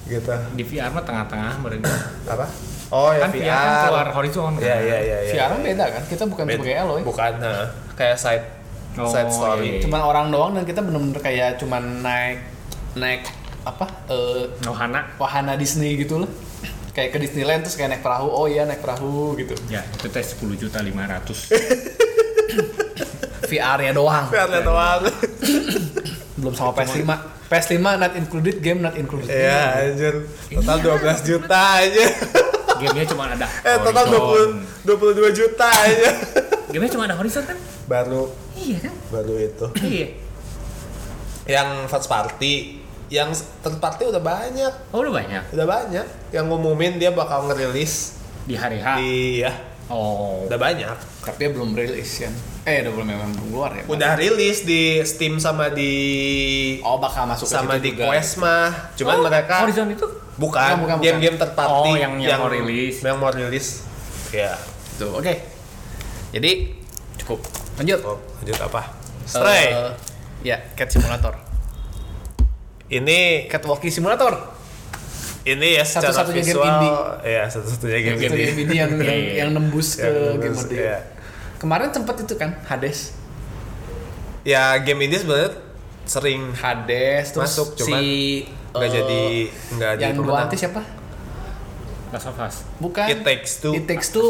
[0.05, 0.31] gitu.
[0.53, 1.83] Di VR mah tengah-tengah berarti.
[2.31, 2.47] Apa?
[2.87, 3.41] Oh ya kan VR.
[3.41, 4.51] VR kan keluar horizon.
[4.55, 5.33] Iya iya iya iya.
[5.33, 6.55] VR kan beda kan, kita bukan Beda.
[6.55, 7.01] sebagai Eloy.
[7.03, 8.45] Bukan nah, kayak side
[8.95, 9.67] Oh, side iya, story.
[9.67, 9.79] iya.
[9.83, 12.37] Cuman orang doang dan kita bener-bener kayak cuman naik
[12.95, 13.21] naik
[13.63, 15.15] apa eh Nohana.
[15.17, 16.29] wahana Disney gitu loh.
[16.91, 18.27] Kayak ke Disneyland terus kayak naik perahu.
[18.27, 19.51] Oh iya naik perahu gitu.
[19.67, 20.87] Ya, itu tes 10 juta 500.
[23.45, 24.25] VR-nya doang.
[24.31, 24.99] VR-nya doang.
[26.39, 27.03] belum sama PS5.
[27.45, 29.29] PS5 not included, game not included.
[29.29, 30.15] Iya, anjir.
[30.49, 32.05] Total 12 juta aja.
[32.75, 34.51] Gamenya cuma ada Eh, total Horizon.
[34.83, 36.09] 20 22 juta aja.
[36.67, 37.57] Gamenya cuma ada Horizon kan?
[37.87, 38.93] Baru Iya kan?
[39.09, 39.65] baru itu.
[39.77, 40.07] Iya.
[41.45, 42.53] Yang first party,
[43.07, 43.29] yang
[43.61, 44.73] third party udah banyak.
[44.89, 48.87] Oh udah banyak Udah banyak yang ngumumin dia bakal ngerilis di hari H.
[48.95, 49.53] di ya,
[49.85, 50.45] Oh.
[50.45, 50.97] udah banyak.
[51.21, 52.33] Tapi belum rilis kan.
[52.63, 53.83] Eh, udah belum memang belum keluar ya.
[53.85, 55.93] Udah rilis di Steam sama di
[56.81, 58.09] Oh, bakal masuk ke sama di juga.
[58.09, 58.69] Quest mah.
[58.95, 60.95] Cuman Oh, mereka Horizon itu bukan bukan.
[60.99, 62.95] game-game third party Oh, yang- yang mau rilis.
[62.99, 63.67] Yang mau rilis.
[64.31, 64.57] Ya.
[64.95, 65.33] Tuh, oke.
[66.31, 66.51] Jadi
[67.15, 67.41] cukup.
[67.75, 67.99] Lanjut.
[68.03, 68.81] Oh, lanjut apa?
[69.25, 69.65] Stray.
[69.67, 69.91] Eh,
[70.45, 71.33] ya, Cat Simulator.
[72.85, 74.53] ini Catwalking Simulator.
[75.43, 76.97] ini ya secara Satu-satunya game visual indie.
[77.25, 78.45] ya satu-satunya game indie.
[78.45, 79.33] game ini yang Iya, iya.
[79.41, 80.73] yang nembus ke Yang game nembus, mode.
[80.73, 80.97] iya.
[81.57, 83.13] Kemarin sempat itu kan Hades.
[84.41, 85.53] Ya game indie sebenarnya
[86.05, 88.05] sering Hades terus Masuk, cuman si
[88.73, 89.21] nggak eh, jadi
[89.71, 90.81] nggak jadi yang dua siapa?
[92.09, 92.55] Last of Us.
[92.77, 93.05] Bukan.
[93.05, 93.73] It Takes Two.
[93.73, 94.29] It Takes Two.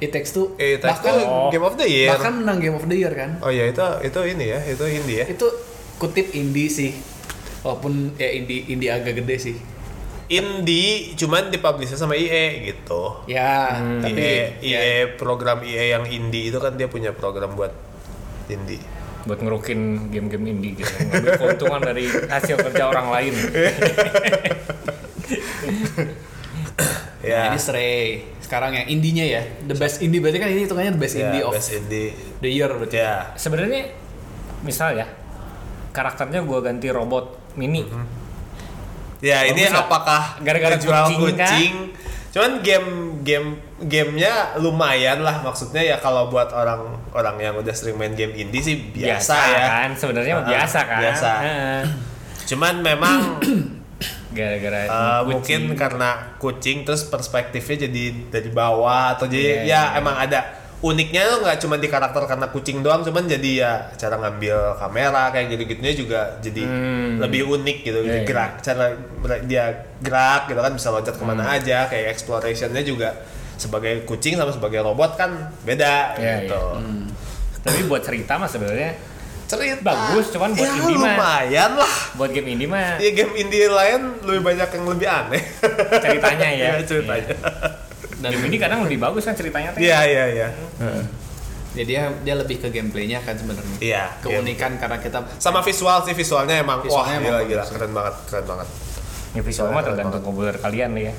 [0.00, 0.54] It Takes Two.
[0.56, 2.08] Eh, It Takes bahkan Two Game of the Year.
[2.10, 3.36] bahkan menang Game of the Year kan.
[3.38, 5.24] Oh ya itu itu ini ya, itu indie ya.
[5.28, 5.46] Itu
[5.96, 6.90] kutip indie sih.
[7.60, 9.54] Walaupun ya indie indie agak gede sih.
[10.26, 13.20] Indie cuman dipublish sama EA gitu.
[13.26, 14.00] Ya, Hmm.
[14.00, 17.70] tapi EA, ya, EA program EA yang indie itu kan dia punya program buat
[18.46, 18.80] indie.
[19.20, 23.32] buat ngerukin game-game indie gitu ngambil keuntungan dari hasil kerja orang lain
[27.20, 27.48] Ya.
[27.48, 28.24] ini Stray.
[28.40, 31.42] Sekarang yang indinya ya, the best indie berarti kan ini hitungannya the best ya, indie
[31.42, 32.10] of best indie.
[32.38, 32.96] the year berarti.
[32.96, 33.30] Ya.
[33.34, 33.92] sebenarnya
[34.60, 35.04] misal ya
[35.90, 37.84] karakternya gua ganti robot mini
[39.20, 39.84] Ya ini Bagus ya?
[39.84, 41.74] apakah Gara-gara ngejual kucing, kucing?
[42.30, 42.88] Cuman game
[43.20, 43.48] game
[43.82, 48.60] gamenya lumayan lah maksudnya ya kalau buat orang orang yang udah sering main game indie
[48.60, 49.66] sih biasa, ya.
[49.66, 51.30] kan sebenarnya Ah, biasa kan biasa.
[51.36, 51.82] Heeh.
[52.46, 53.18] Cuman memang
[54.30, 59.82] gara-gara uh, mungkin karena kucing terus perspektifnya jadi dari bawah atau jadi Iya, ya iya.
[59.96, 60.40] emang ada
[60.80, 65.28] uniknya tuh nggak cuma di karakter karena kucing doang cuman jadi ya cara ngambil kamera
[65.28, 67.20] kayak gitu-gitunya juga jadi Hmm.
[67.20, 68.24] lebih unik gitu Iya, iya.
[68.24, 68.84] gerak cara
[69.20, 69.64] ber- dia
[69.98, 71.56] gerak gitu kan bisa loncat ke mana Hmm.
[71.58, 73.12] aja kayak explorationnya juga
[73.54, 75.30] sebagai kucing sama sebagai robot kan
[75.62, 77.12] beda Iya, gitu iya.
[77.60, 78.96] tapi buat cerita mah sebenarnya
[79.50, 79.90] cerita.
[79.90, 81.10] Bagus, cuman buat ya, indie mah.
[81.10, 81.94] lumayan lah.
[82.14, 82.96] Buat game indie mah.
[82.96, 85.42] Ya game indie lain lebih banyak yang lebih aneh.
[85.98, 86.66] Ceritanya ya.
[86.70, 87.34] Iya, ceritanya.
[88.16, 90.48] Dan game indie kadang lebih bagus kan ceritanya iya iya iya.
[91.70, 93.76] Jadi dia dia lebih ke gameplaynya kan sebenarnya.
[93.78, 97.58] Iya, Keunikan karena kita sama visual sih visualnya emang Visualnya wah gila emang gila.
[97.58, 97.70] bagus.
[97.70, 98.68] keren banget keren banget.
[99.30, 101.14] Ya visual mah tergantung komputer kalian nih ya.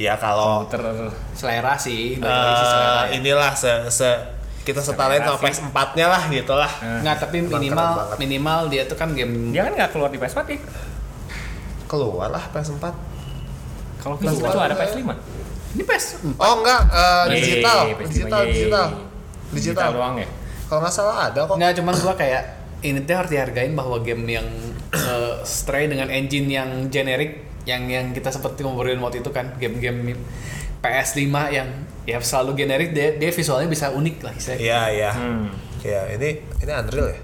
[0.00, 0.84] Ya kalau komputer.
[1.32, 3.08] Selera sih, sih selera.
[3.08, 3.16] ya.
[3.16, 4.22] inilah se, se-
[4.60, 5.72] kita setarain sama Generasi.
[5.72, 9.72] PS4 nya lah gitu lah Nggak, tapi minimal minimal dia tuh kan game dia kan
[9.72, 10.58] nggak keluar di PS4 ya?
[11.88, 12.84] Keluar lah PS4
[14.00, 14.36] kalau Keluar.
[14.36, 15.00] PS4 cuma ada PS5
[15.70, 16.04] ini PS
[16.36, 17.78] oh enggak eh, digital.
[17.94, 18.52] PS5, digital yeay.
[18.52, 18.86] digital.
[18.88, 18.88] digital
[19.54, 19.90] digital.
[19.94, 20.28] doang ya?
[20.70, 21.54] Kalau nggak salah ada kok.
[21.58, 22.42] Nggak, cuman gua kayak
[22.86, 24.46] ini tuh harus dihargain bahwa game yang
[24.94, 30.16] eh, Stray dengan engine yang generik yang yang kita seperti ngobrolin waktu itu kan game-game
[30.80, 31.68] PS5 yang
[32.02, 34.60] ya selalu generik dia, dia visualnya bisa unik lah istilahnya.
[34.60, 35.46] iya iya hmm.
[35.82, 37.18] iya ini ini Unreal ya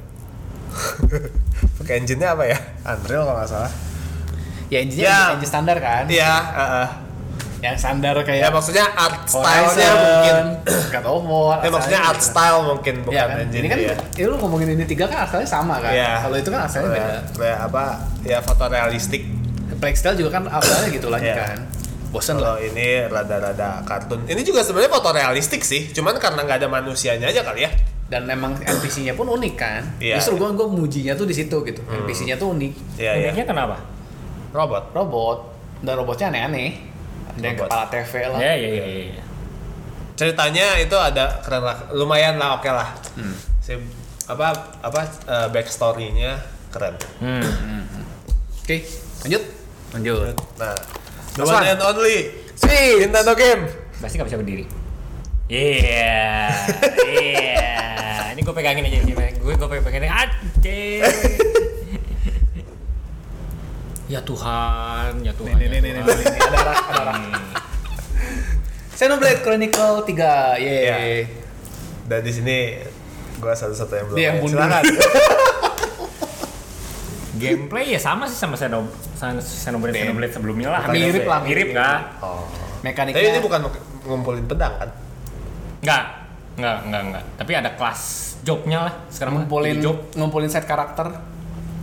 [1.79, 3.73] pakai engine-nya apa ya Unreal kalau nggak salah
[4.67, 5.33] Ya engine-nya Ya.
[5.33, 6.05] engine standar kan.
[6.07, 6.89] iya heeh.
[7.57, 10.37] Yang standar ya kayak maksudnya art style-nya mungkin
[10.93, 11.59] God of War.
[11.63, 12.29] ya maksudnya art gitu.
[12.29, 13.37] style mungkin bukan Iya kan?
[13.41, 15.89] engine Ini kan ya ya lu ngomongin ini tiga kan asalnya sama kan.
[15.89, 16.21] Iya.
[16.21, 17.01] Kalau itu kan asalnya beda.
[17.01, 17.85] Kayak- kayak apa
[18.23, 19.23] ya fotorealistik
[19.77, 21.37] Playstyle juga kan asalnya gitu lagi Iya.
[21.39, 21.59] kan.
[22.17, 22.57] Bosen lah.
[22.57, 27.45] kalau ini rada-rada kartun ini juga sebenarnya fotorealistik sih cuman karena nggak ada manusianya aja
[27.45, 27.73] kali ya
[28.07, 29.83] Dan memang NPC-nya pun unik kan.
[29.99, 30.23] Iya.
[30.23, 31.83] Justru gua gua mujinya tuh di situ gitu.
[31.83, 33.03] NPC-nya tuh unik.
[33.03, 33.77] Iya iya uniknya kenapa
[34.55, 35.39] robot Robot
[35.83, 36.71] dan robotnya aneh-aneh.
[37.35, 37.67] Ada yang Robot.
[37.67, 38.39] kepala TV lah.
[38.39, 39.25] ya ya ya ya
[40.17, 42.89] ceritanya itu ada keren lah lumayan lah oke lah
[43.61, 43.77] si
[44.27, 44.49] apa
[44.81, 46.41] apa eh, backstory-nya
[46.73, 47.45] keren hmm.
[48.67, 48.83] Oke,
[49.23, 49.43] lanjut.
[49.95, 50.35] Lanjut.
[50.59, 50.75] nah
[51.37, 51.65] the one one.
[51.69, 53.05] and only Sweet.
[53.05, 53.69] Nintendo game
[54.01, 54.65] pasti nggak bisa berdiri
[55.47, 56.51] Iya,
[57.07, 58.35] iya.
[58.35, 61.07] Ini gue pegangin aja sih, gue gue pegangin anjir.
[64.07, 65.55] Ya Tuhan, ya Tuhan.
[65.55, 66.43] Nih, nih, ya nih, nih, nih, nih.
[66.47, 67.15] Ada arah, ada arah.
[67.19, 67.35] Nih.
[68.95, 70.63] Xenoblade Chronicle 3.
[70.63, 70.83] Yeay.
[70.83, 70.97] Iya.
[72.07, 72.59] dan di sini
[73.39, 74.59] gua satu-satu yang belum Dia yang bunuh.
[74.63, 74.83] Silakan.
[77.37, 80.81] Gameplay ya sama sih sama Xeno- sama Xenoblade Xenoblade sebelumnya lah.
[80.89, 81.99] Mirip lah, Mirip nggak?
[82.21, 82.43] oh
[82.81, 83.19] Mekaniknya.
[83.19, 83.61] tapi ini bukan
[84.05, 84.91] ngumpulin pedang kan
[85.77, 86.03] Nggak,
[86.57, 87.25] nggak, nggak, nggak.
[87.37, 88.01] Tapi ada kelas
[88.43, 88.95] jobnya lah.
[89.07, 89.97] Sekarang ngumpulin job.
[90.15, 91.13] ngumpulin set karakter.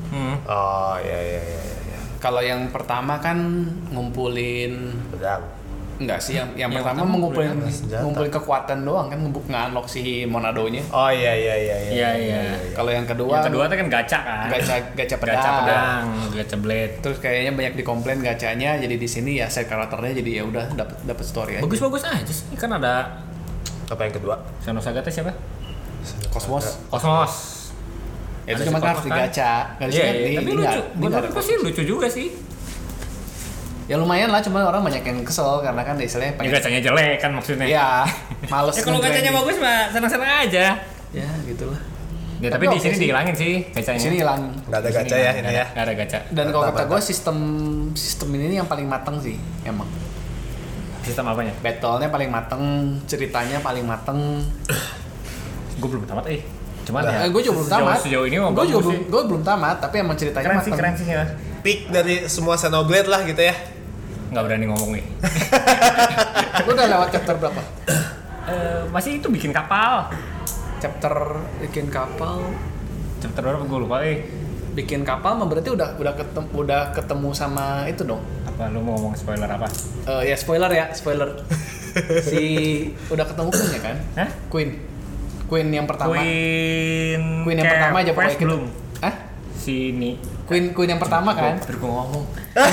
[0.09, 0.35] Hmm.
[0.43, 1.77] Oh iya iya iya iya.
[1.87, 1.99] iya.
[2.17, 3.37] Kalau yang pertama kan
[3.89, 5.43] ngumpulin Pedang.
[5.95, 7.75] Enggak sih yang yang, Yang pertama mengumpulin ngumpulin apa?
[7.75, 8.01] Senjata.
[8.01, 10.81] ngumpulin kekuatan doang kan ngebuk nge-unlock si Monadonya.
[10.89, 12.39] Oh iya iya iya Iya, iya.
[12.71, 14.47] Kalau yang kedua Yang kedua tuh kan gacha kan.
[14.49, 15.35] gacha gacha pedang.
[15.35, 16.03] Gacha pedang,
[16.33, 16.93] gacha blade.
[16.99, 20.97] Terus kayaknya banyak dikomplain gacanya jadi di sini ya set karakternya jadi ya udah dapat
[21.03, 21.63] dapat story aja.
[21.63, 22.45] Bagus-bagus aja sih.
[22.53, 23.21] Kan ada
[23.85, 24.41] Apa yang kedua?
[24.59, 25.29] Xenosaga teh siapa?
[26.29, 26.81] Kosmos.
[26.87, 27.33] Kosmos.
[28.43, 29.17] Ya, itu cuma kan harus Kosmos kan?
[29.21, 29.51] digacha.
[29.73, 30.25] Nggak di Iya, sini, iya.
[30.25, 30.81] di- tapi lucu.
[30.97, 32.27] Menurutku sih lucu juga sih.
[33.83, 37.15] Ya lumayan lah, cuma orang banyak yang kesel karena kan istilahnya Ya pengen gacanya jelek
[37.19, 37.65] kan maksudnya.
[37.65, 37.87] Iya,
[38.51, 39.19] males Ya kalau nge-grinding.
[39.19, 40.65] gacanya bagus mah senang-senang aja.
[41.11, 41.81] Ya, gitulah.
[42.39, 43.01] Ya, Tapi tapi, di sini sih.
[43.01, 43.99] dihilangin sih Di gacanya.
[44.01, 44.41] sini hilang.
[44.65, 45.51] Nggak ada Di gacha ya ini ya.
[45.53, 46.19] ada- nggak ada gacha.
[46.29, 47.37] Dan kalau kata gue sistem
[47.93, 49.87] sistem ini yang paling mateng sih, emang.
[51.01, 51.51] Sistem apanya?
[51.59, 52.63] Battle-nya paling mateng,
[53.05, 54.39] ceritanya paling mateng.
[55.75, 56.39] Gue belum tamat eh.
[56.83, 57.19] Cuman Nah, ya.
[57.23, 57.97] Eh, gue juga belum sejauh- tamat.
[57.99, 61.07] Sejauh ini gue juga belum, gue belum tamat, tapi emang ceritanya Keren sih, keren sih
[61.07, 61.23] ya.
[61.59, 63.55] Peak dari semua Xenoblade lah gitu ya.
[64.29, 65.05] Nggak berani ngomong nih.
[66.63, 67.61] Lu udah lewat chapter berapa?
[68.43, 70.11] Eh, masih itu bikin kapal.
[70.77, 71.13] Chapter
[71.61, 72.51] bikin kapal.
[73.17, 74.27] Chapter berapa gue lupa eh.
[74.73, 78.19] Bikin kapal mah berarti udah udah ketemu udah ketemu sama itu dong.
[78.43, 79.69] Apa lu mau ngomong spoiler apa?
[80.03, 81.29] Eh, ya spoiler ya, spoiler.
[82.25, 82.41] si
[83.07, 83.95] udah ketemu Queen ya kan?
[84.17, 84.29] Hah?
[84.49, 84.69] Queen.
[85.53, 86.09] Queen yang pertama.
[86.11, 87.21] Queen.
[87.45, 88.63] Queen yang pertama aja pokoknya kita- belum.
[88.99, 89.13] Hah?
[89.53, 90.11] Sini.
[90.43, 91.53] Queen Queen yang pertama kan?
[91.55, 92.23] Hampir gue ngomong.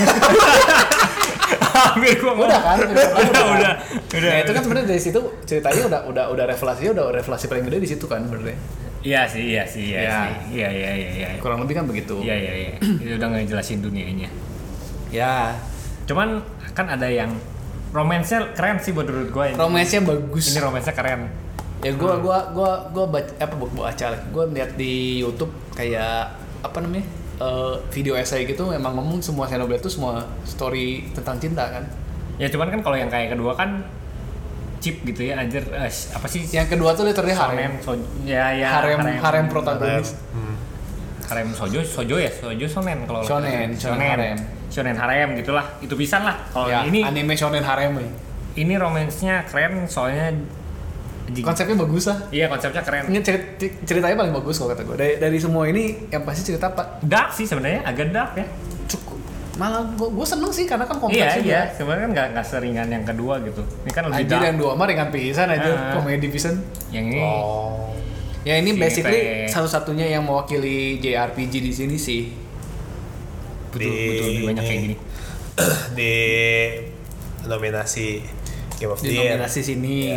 [1.70, 2.48] Hampir gue ngomong.
[2.48, 2.76] Udah kan?
[2.80, 3.20] Udah, kan?
[3.22, 3.72] udah, udah.
[4.16, 7.78] Ya, itu kan sebenarnya dari situ ceritanya udah udah udah revelasinya udah revelasi paling gede
[7.78, 8.56] di situ kan sebenarnya.
[9.00, 10.12] Iya sih, iya sih, iya Ya.
[10.18, 10.32] sih.
[10.56, 11.28] Iya, iya, iya, iya.
[11.36, 12.20] Kurang lebih kan begitu.
[12.20, 12.72] Iya, iya, iya.
[12.80, 14.28] Itu udah ngejelasin dunianya.
[15.08, 15.56] Ya.
[16.04, 16.40] Cuman
[16.72, 17.32] kan ada yang
[17.90, 19.46] romansnya keren sih menurut gue.
[19.52, 20.48] Romance-nya bagus.
[20.48, 21.32] Ini romansnya keren.
[21.80, 24.24] Ya gua gua gua gua baca apa buku baca lagi.
[24.32, 27.06] Gua lihat di YouTube kayak apa namanya?
[27.40, 31.84] eh, video essay gitu emang ngomong semua Xenoblade itu semua story tentang cinta kan.
[32.36, 33.84] Ya cuman kan kalau yang kayak kedua kan
[34.80, 37.80] cheap gitu ya anjir eh, apa sih Yang kedua tuh literally harem.
[37.80, 37.92] Shonen, so,
[38.28, 40.16] ya ya harem harem protagonis.
[40.36, 40.56] Hmm.
[41.30, 44.38] harem sojo sojo ya sojo shonen kalau Shonen, shonen harem.
[44.66, 48.02] shonen harem gitulah itu bisa lah kalau ya, ini anime shonen harem
[48.58, 50.34] ini romansnya keren soalnya
[51.30, 51.44] anjing.
[51.44, 52.18] Konsepnya bagus lah.
[52.28, 54.96] iya konsepnya keren Ini cerit- ceritanya paling bagus kalau kata gue.
[54.96, 56.98] Dari, dari semua ini yang pasti cerita apa?
[57.00, 58.46] dark sih sebenarnya agak dark ya
[58.86, 59.18] Cukup.
[59.56, 61.46] Malah gue gue seneng sih karena kan iya kompleks juga.
[61.46, 64.72] iya sebenarnya kan nggak seringan yang kedua gitu ini kan lebih Anjir dark yang dua
[64.72, 65.92] mah ringan pisan aja Ah.
[65.94, 66.54] komedi pisan.
[66.88, 67.92] yang ini Oh.
[68.40, 72.32] Ya ini Si basically satu-satunya yang mewakili JRPG di sini sih.
[73.70, 74.84] betul Di betul lebih banyak kayak ini.
[74.86, 74.96] gini
[75.94, 76.12] di
[77.42, 78.08] nominasi
[78.76, 79.36] Game of the Di Year.
[79.36, 80.16] nominasi sini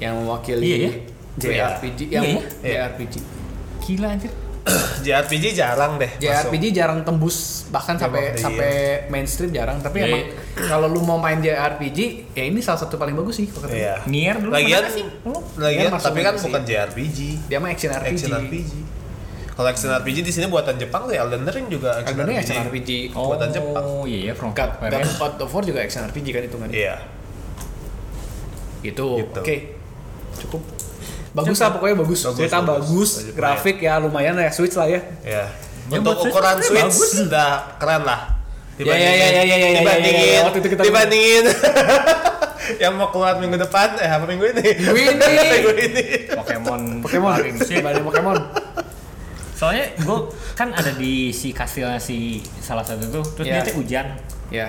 [0.00, 0.92] yang mewakili Iya ya?
[1.36, 2.42] JRPG Iya yang ya?
[2.64, 3.14] JRPG.
[3.80, 4.32] gila anjir
[5.00, 6.10] JRPG jarang deh.
[6.20, 8.72] JRPG jarang tembus bahkan Game sampai the sampai
[9.08, 10.22] mainstream jarang tapi Iya, emang
[10.68, 11.98] kalau lu mau main JRPG
[12.36, 13.72] ya ini salah satu paling bagus sih masuk.
[13.72, 14.04] Iya.
[14.04, 15.04] Nier dulu Lagian, sih?
[15.24, 15.32] Lu?
[15.56, 16.44] lagian Nier masuk tapi kan sih.
[16.52, 17.18] bukan JRPG.
[17.48, 18.12] Dia mah action RPG.
[18.12, 18.72] Action RPG.
[19.56, 22.36] Kalau action RPG di sini buatan Jepang tuh ya Elden Ring juga action Elden Ring
[22.36, 22.44] RPG.
[22.44, 22.90] action RPG.
[23.16, 23.84] oh Buatan Jepang.
[24.04, 25.40] iya ya from God, God, ya.
[25.40, 26.76] Of War juga action RPG kan hitungannya.
[26.76, 26.96] Iya.
[28.84, 29.08] Gitu.
[29.24, 29.40] Gitu.
[29.40, 29.79] Oke.
[30.40, 30.62] Cukup.
[31.30, 32.20] Bagus lah pokoknya bagus.
[32.24, 32.68] Bagus, Cerita bagus.
[32.88, 35.00] bagus, Bagus, grafik ya lumayan ya Switch lah ya.
[35.22, 35.44] Iya.
[35.86, 37.28] Ya, Untuk Switch ukuran sebenarnya Switch bagus.
[37.28, 38.20] udah keren lah.
[38.76, 41.44] Ya, ya, ya, ya, ya, ya, ya, dibandingin, ya, ya, waktu itu kita- dibandingin
[42.82, 44.66] yang mau keluar minggu depan, eh apa minggu ini?
[44.80, 45.26] Minggu ini.
[45.52, 46.04] minggu ini.
[46.32, 47.38] Pokemon Pokemon.
[47.60, 47.76] sih.
[47.76, 48.38] Dibanding Pokemon.
[49.52, 50.18] Soalnya gue
[50.54, 53.60] kan ada di si kastilnya si salah satu tuh, terus Iya.
[53.60, 54.06] dia tuh hujan.
[54.48, 54.66] Ya.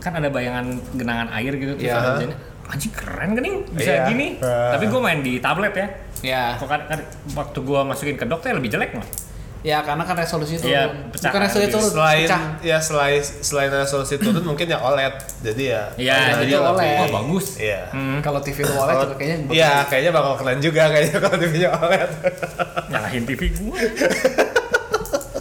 [0.00, 2.00] Kan ada bayangan genangan air gitu terus Iya.
[2.00, 2.38] hujannya.
[2.66, 4.04] Anjing keren kan nih bisa Iya.
[4.06, 4.26] gini.
[4.36, 4.58] Iya.
[4.72, 5.86] Tapi gue main di tablet ya.
[6.22, 6.44] Ya.
[6.56, 6.98] Kok kan, kan
[7.34, 9.10] waktu gue masukin ke dock tuh lebih jelek malah.
[9.60, 12.40] Ya karena kan resolusi itu Iya, pecah bukan kan, resolusi itu Selain pecah.
[12.60, 15.16] ya selain selain resolusi turun mungkin ya OLED.
[15.40, 15.82] Jadi ya.
[15.96, 16.68] Iya, jadi OLED.
[16.74, 17.46] lebih- Oh bagus.
[17.56, 17.88] Iya.
[17.88, 18.20] Hmm.
[18.20, 22.10] Kalau TV lu OLED juga kayaknya Iya, kayaknya bakal keren juga kayaknya kalau TV-nya OLED.
[22.88, 23.78] Nyalahin TV gue.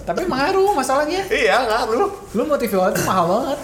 [0.04, 1.22] Tapi ngaruh masalahnya.
[1.28, 2.12] iya, ngaruh.
[2.32, 3.60] Lu mau TV OLED mahal banget.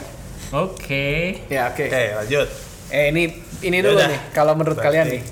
[0.52, 1.08] Oke.
[1.48, 1.84] Ya oke.
[1.86, 2.48] Oke, lanjut.
[2.90, 3.24] Eh ini
[3.62, 4.08] ini dulu Yaudah.
[4.08, 5.24] nih kalau menurut Berarti- kalian nih.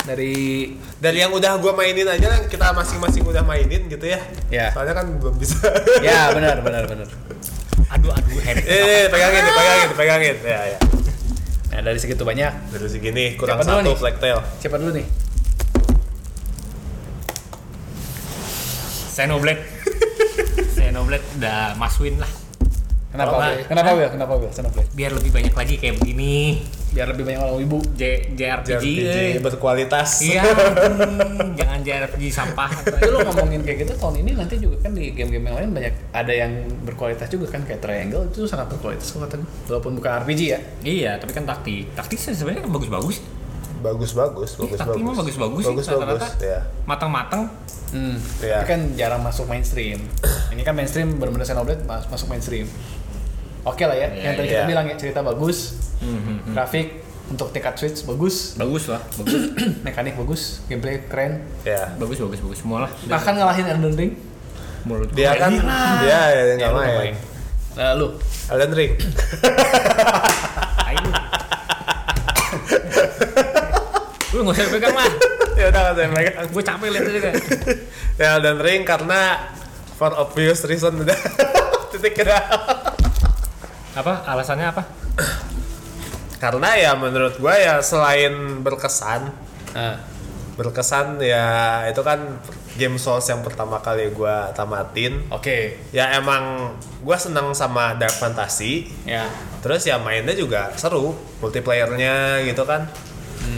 [0.00, 0.34] Dari
[0.96, 4.20] Dari yang udah gua mainin aja kan kita masing-masing udah mainin gitu ya.
[4.48, 4.68] Ya.
[4.70, 5.60] Soalnya kan belum bisa.
[6.00, 7.08] ya benar benar benar.
[7.90, 8.64] Aduh aduh headache.
[8.64, 10.36] eh, pegangin, dipegangin, dipegangin.
[10.40, 10.78] Ya, ya.
[11.70, 12.52] Nah dari segitu banyak.
[12.68, 14.38] Dari segini kurang Siapa satu black tail.
[14.58, 15.06] Siapa dulu nih?
[19.10, 19.62] Xenoblade.
[20.74, 22.30] Xenoblade udah masuin lah.
[23.10, 23.58] Kenapa?
[23.66, 24.08] Kenapa Wil?
[24.08, 24.50] Kenapa Wil?
[24.50, 24.88] Xenoblade.
[24.92, 26.62] Biar lebih banyak lagi kayak begini.
[26.90, 28.82] Biar lebih banyak orang wibu J JRPG.
[28.82, 29.38] JRPG eh.
[29.38, 30.10] berkualitas.
[30.20, 32.70] Iya, hmm, jangan JRPG sampah.
[32.82, 35.94] tapi lu ngomongin kayak gitu tahun ini nanti juga kan di game-game yang lain banyak
[36.10, 36.50] ada yang
[36.82, 40.58] berkualitas juga kan kayak Triangle itu sangat berkualitas kok kata gue walaupun bukan RPG ya
[40.82, 41.94] iya, tapi kan taktik.
[41.94, 43.16] Taktik sih sebenarnya kan bagus-bagus.
[43.80, 46.20] Bagus bagus, bagus taktik mah bagus-bagus sih Bagus rata-rata.
[46.20, 46.58] bagus, ya.
[46.84, 47.48] Matang-matang.
[47.90, 48.16] hmm.
[48.38, 48.60] Iya.
[48.60, 49.98] tapi kan jarang masuk mainstream
[50.52, 52.68] ini kan mainstream benar-benar Xenoblade mas masuk mainstream
[53.62, 54.54] oke lah ya Iya, yang tadi iya.
[54.54, 55.58] kita bilang ya cerita bagus
[56.00, 59.52] Hmm, grafik untuk tingkat switch bagus Bagus lah, bagus.
[59.80, 61.92] mekanik bagus gameplay keren Ya.
[61.94, 62.90] bagus bagus bagus semua lah.
[63.04, 64.12] bahkan ngalahin Elden Ring
[64.80, 65.52] Menurut Dia kan
[66.00, 66.96] dia ya Ya, nggak lu main.
[66.96, 67.16] main.
[67.70, 68.06] Nah, lu
[68.48, 68.92] Elden Ring.
[74.30, 75.10] Lu nggak usah pegang lah.
[75.52, 76.34] ya udah nggak saya megang.
[76.48, 77.34] Gue capek lihat aja kan.
[78.16, 79.20] Ya Elden Ring karena
[79.92, 81.18] for obvious reason udah
[81.90, 82.38] titik kena.
[83.92, 84.22] Apa?
[84.24, 84.82] Alasannya apa?
[86.40, 89.28] karena ya menurut gua ya selain berkesan
[89.76, 90.00] nah,
[90.56, 92.40] berkesan ya itu kan
[92.80, 95.24] game Souls yang pertama kali gua tamatin.
[95.28, 95.80] Oke.
[95.90, 98.88] Ya emang gua seneng sama Dark Fantasy.
[99.04, 99.26] Ya.
[99.60, 102.88] Terus ya mainnya juga seru multiplayernya gitu kan.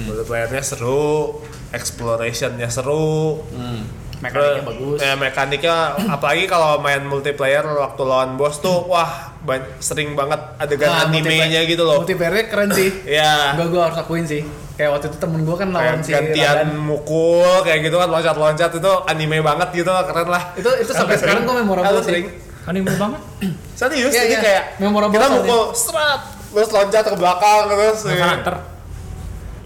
[0.09, 1.43] Multiplayernya seru
[1.75, 3.43] explorationnya seru.
[3.53, 4.03] Hmm.
[4.23, 4.99] mekaniknya bagus.
[5.03, 9.32] ya mekaniknya apalagi kalau main multiplayer waktu lawan bos tuh wah
[9.79, 13.99] sering banget adegan Nah, animenya multiplayer- gitu loh multiplayernya keren sih ya Gua gua harus
[13.99, 14.43] akuin sih.
[14.73, 16.69] Kayak waktu itu temen gua kan lawan kayak si gantian Radan.
[16.81, 21.43] mukul kayak gitu kan loncat-loncat itu anime banget gitu keren lah Itu itu sampai sekarang
[21.43, 22.09] gua memorable Halo, sih.
[22.09, 22.27] sering
[22.63, 23.21] Anime banget.
[23.77, 24.41] serius Iya, jadi iya.
[24.41, 28.61] kayak Memorable kita mukul serat terus loncat ke belakang terus Monster ya.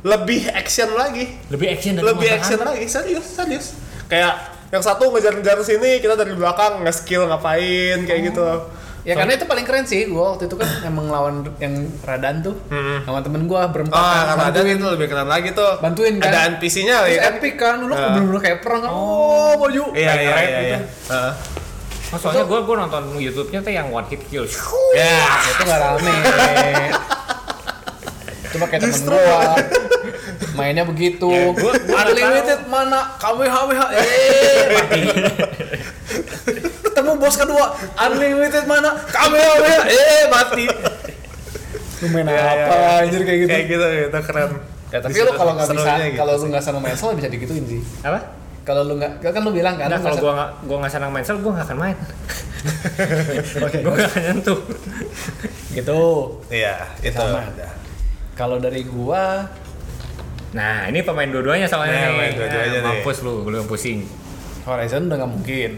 [0.07, 2.73] Lebih action lagi Lebih action dari lebih action Hunter.
[2.73, 3.67] lagi serius serius
[4.07, 4.35] kayak
[4.67, 8.43] yang satu ngejar-ngejar sini kita dari belakang nge-skill ngapain kayak gitu
[9.07, 10.05] Ya karena itu paling keren sih.
[10.05, 12.59] Gua waktu itu kan emang lawan yang Radan tuh.
[12.67, 13.07] Mm-mm.
[13.07, 14.75] Sama temen gua berempat Oh, kan, bantuin.
[14.75, 15.79] itu lebih keren lagi tuh.
[15.79, 16.27] Bantuin kan.
[16.27, 17.31] Ada NPC-nya Terus ya kan?
[17.33, 17.77] epic kan.
[17.81, 18.03] Lu Ah.
[18.13, 18.91] bener-bener kayak perang kan.
[18.91, 19.95] Oh, baju.
[19.95, 20.65] Iya, Kayak iya, iya, gitu.
[20.65, 20.79] iya.
[21.09, 21.33] Heeh.
[22.07, 24.47] Oh, soalnya gue gue nonton YouTube-nya tuh yang one hit kill.
[24.93, 26.15] Ya, Itu gak rame.
[28.49, 29.39] Cuma kayak temen gua.
[30.53, 31.27] Mainnya begitu.
[31.29, 33.15] Ya, gua- Unlimited mana?
[33.17, 33.81] KWHWH.
[33.93, 34.03] Eh,
[34.73, 35.01] mati.
[37.07, 37.67] Ketemu bos kedua.
[38.03, 38.91] Unlimited mana?
[39.07, 39.83] KWHWH.
[39.87, 40.67] Eh, mati.
[42.03, 42.91] Lu main iya, apa iya.
[43.07, 43.51] anjir kayak gitu?
[43.55, 44.51] Kayak gitu, itu keren.
[44.91, 47.63] Ya, tapi lu kalau nggak bisa, gitu kalau lu nggak sama main Soul bisa digituin
[47.63, 47.79] sih.
[48.03, 48.19] Apa?
[48.67, 49.87] Kalau lu nggak, kan lu bilang kan.
[49.87, 51.97] Nah, kalau gue nggak gue nggak senang main sel, gue nggak akan main.
[53.71, 53.79] Oke.
[53.87, 54.59] gue nggak akan nyentuh.
[55.79, 56.01] gitu.
[56.51, 56.75] Iya,
[57.07, 57.23] itu.
[57.23, 57.47] Sama.
[57.47, 57.71] ada.
[58.35, 59.47] Kalau dari gua,
[60.59, 62.11] Nah, ini pemain dua-duanya soalnya Nah, nih.
[62.11, 63.01] pemain dua-duanya Nah, nih.
[63.07, 63.99] Mampus lu, lu yang pusing.
[64.67, 65.71] Horizon udah nggak mungkin.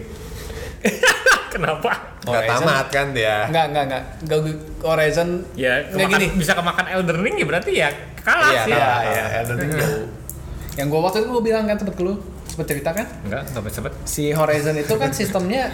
[1.53, 1.91] Kenapa?
[2.23, 3.49] Horizon- tamat kan dia.
[3.49, 4.03] Nggak, nggak, nggak.
[4.23, 4.39] Nggak,
[4.81, 6.27] Horizon Ya, nggak kemakan, gini.
[6.37, 7.89] bisa kemakan Elden Ring ya berarti ya
[8.21, 8.71] kalah Iya, sih.
[8.71, 9.01] Ya, kalah.
[9.09, 10.07] ya, Elden Ring jauh.
[10.79, 12.15] Yang gua waktu itu gua bilang kan sempet ke lu,
[12.47, 13.07] sempet cerita kan?
[13.25, 13.93] Enggak, enggak sempet.
[14.05, 15.73] Si Horizon itu kan sistemnya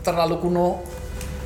[0.00, 0.82] terlalu kuno.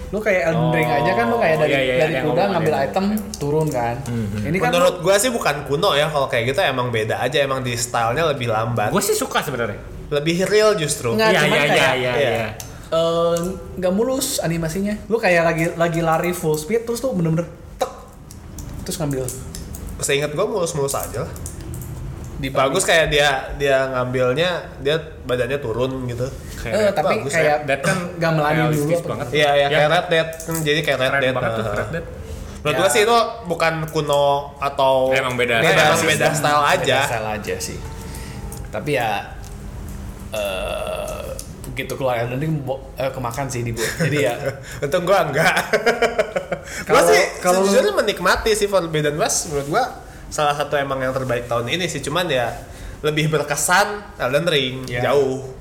[0.06, 2.42] Lu kayak Elden Ring Oh, aja kan lu kayak dari iya, iya, dari yang kuda
[2.46, 3.04] ngambil yang item
[3.36, 3.94] turun kan.
[4.38, 7.60] Ini kan Menurut gua sih bukan kuno ya kalau kayak gitu emang beda aja emang
[7.60, 8.88] di stylenya lebih lambat.
[8.88, 9.82] Gue sih suka sebenarnya.
[10.08, 11.12] Lebih real justru.
[11.12, 12.48] Nggak, Iya, iya, iya, kayak- iya, iya.
[12.88, 12.94] Iya.
[12.94, 13.36] eh,
[13.76, 14.94] nggak mulus animasinya.
[15.06, 17.46] Lu kayak lagi lagi lari full speed terus tuh bener-bener
[17.76, 17.90] tek
[18.82, 19.26] terus ngambil
[19.96, 21.32] Seingat gua mulus-mulus aja lah.
[22.36, 26.28] di Bagus kayak dia dia ngambilnya dia badannya turun gitu.
[26.68, 29.26] Eh, tapi bagus kayak Dead kan nggak melani dulu banget.
[29.32, 29.66] Iya, ya, Ya.
[29.72, 30.28] kayak Red Dead.
[30.44, 31.32] Hmm, jadi kayak Red Dead.
[31.32, 31.64] banget tuh.
[31.64, 32.04] Red Dead.
[32.60, 32.92] Menurut Ya.
[32.92, 34.24] sih itu bukan kuno
[34.58, 36.82] atau Emang beda Beda, style emang beda style aja.
[36.84, 37.78] Beda style aja sih.
[38.68, 39.10] Tapi ya
[40.34, 41.24] eh
[41.76, 42.24] begitu keluar
[42.64, 43.84] bo- eh, kemakan sih di gua.
[44.00, 44.32] Jadi ya
[44.88, 45.52] Untung gua enggak.
[46.88, 49.84] Kalau- sih kalau sejujurnya menikmati sih Forbidden West menurut gua
[50.26, 52.48] salah satu emang yang terbaik tahun ini sih cuman ya
[52.98, 55.04] lebih berkesan Elden Ring Ya.
[55.04, 55.52] jauh.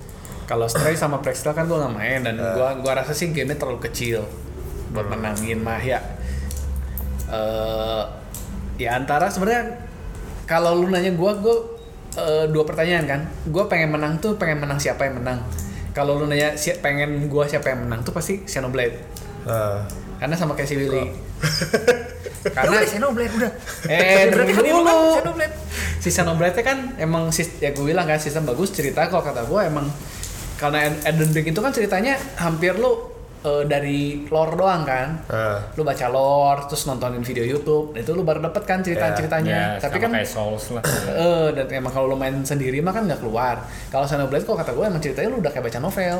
[0.45, 3.83] kalau Stray sama Prextel kan gua nggak main dan gua gua rasa sih gamenya terlalu
[3.83, 4.23] kecil
[4.89, 5.99] buat menangin mah ya.
[7.27, 8.03] Eh
[8.77, 9.83] ya antara sebenarnya
[10.45, 11.57] kalau lu nanya gua gua
[12.15, 13.21] eh, dua pertanyaan kan.
[13.47, 15.41] Gua pengen menang tuh pengen menang siapa yang menang.
[15.95, 18.99] Kalau lu nanya si pengen gua siapa yang menang tuh pasti Xenoblade.
[19.45, 19.87] Nah.
[20.15, 21.07] Karena sama kayak si Willy.
[22.45, 23.51] Karena Karena Xenoblade udah.
[23.87, 24.97] Eh, Berarti dulu kan dulu kan.
[25.17, 25.55] Xenoblade.
[25.97, 29.61] Si Xenoblade kan emang sis- ya gue bilang kan sistem bagus cerita kalau kata gue
[29.61, 29.87] emang
[30.55, 33.14] karena Ed- Elden Ring itu kan ceritanya hampir lu
[33.45, 35.21] eh, dari lore doang kan.
[35.25, 35.61] Nah.
[35.71, 39.77] Lu baca lore terus nontonin video YouTube, itu lu baru dapet kan cerita-ceritanya.
[39.77, 40.83] Ya, Tapi sama kan kayak Souls lah.
[41.07, 43.61] eh dan emang kalau lu main sendiri mah kan nggak keluar.
[43.87, 46.17] Kalau Xenoblade kok kata gue emang ceritanya lu udah kayak baca novel.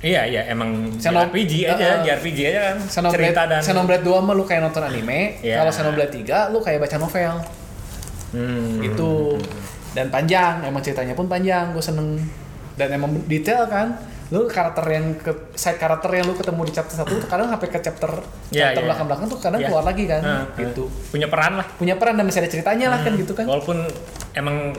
[0.00, 2.76] Iya, iya, emang Xeno- RPG aja, Uh, JRPG aja kan.
[2.84, 5.56] Xenoblade, Cerita dan Xenoblade 2 mah lu kayak nonton anime, Iya.
[5.58, 7.32] kalau Xenoblade 3 lu kayak baca novel.
[8.30, 8.82] Hmm.
[8.82, 9.40] Itu
[9.92, 12.18] dan panjang, emang ceritanya pun panjang, gue seneng
[12.74, 13.94] dan emang detail kan.
[14.28, 17.68] Lu karakter yang ke side karakter yang lu ketemu di chapter satu tuh kadang sampai
[17.68, 18.08] ke chapter
[18.48, 18.86] Iya, chapter iya.
[18.88, 19.68] belakang-belakang tuh kadang Iya.
[19.68, 20.84] keluar lagi kan, Nah, gitu.
[21.08, 21.66] Punya peran lah.
[21.74, 23.44] Punya peran dan masih ada ceritanya lah kan gitu kan.
[23.44, 23.84] Walaupun
[24.32, 24.72] emang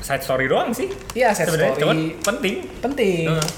[0.00, 0.92] side story doang sih.
[1.12, 1.82] Iya, side Sebenarnya, story.
[1.82, 2.54] cuman penting.
[2.78, 3.48] penting Heeh.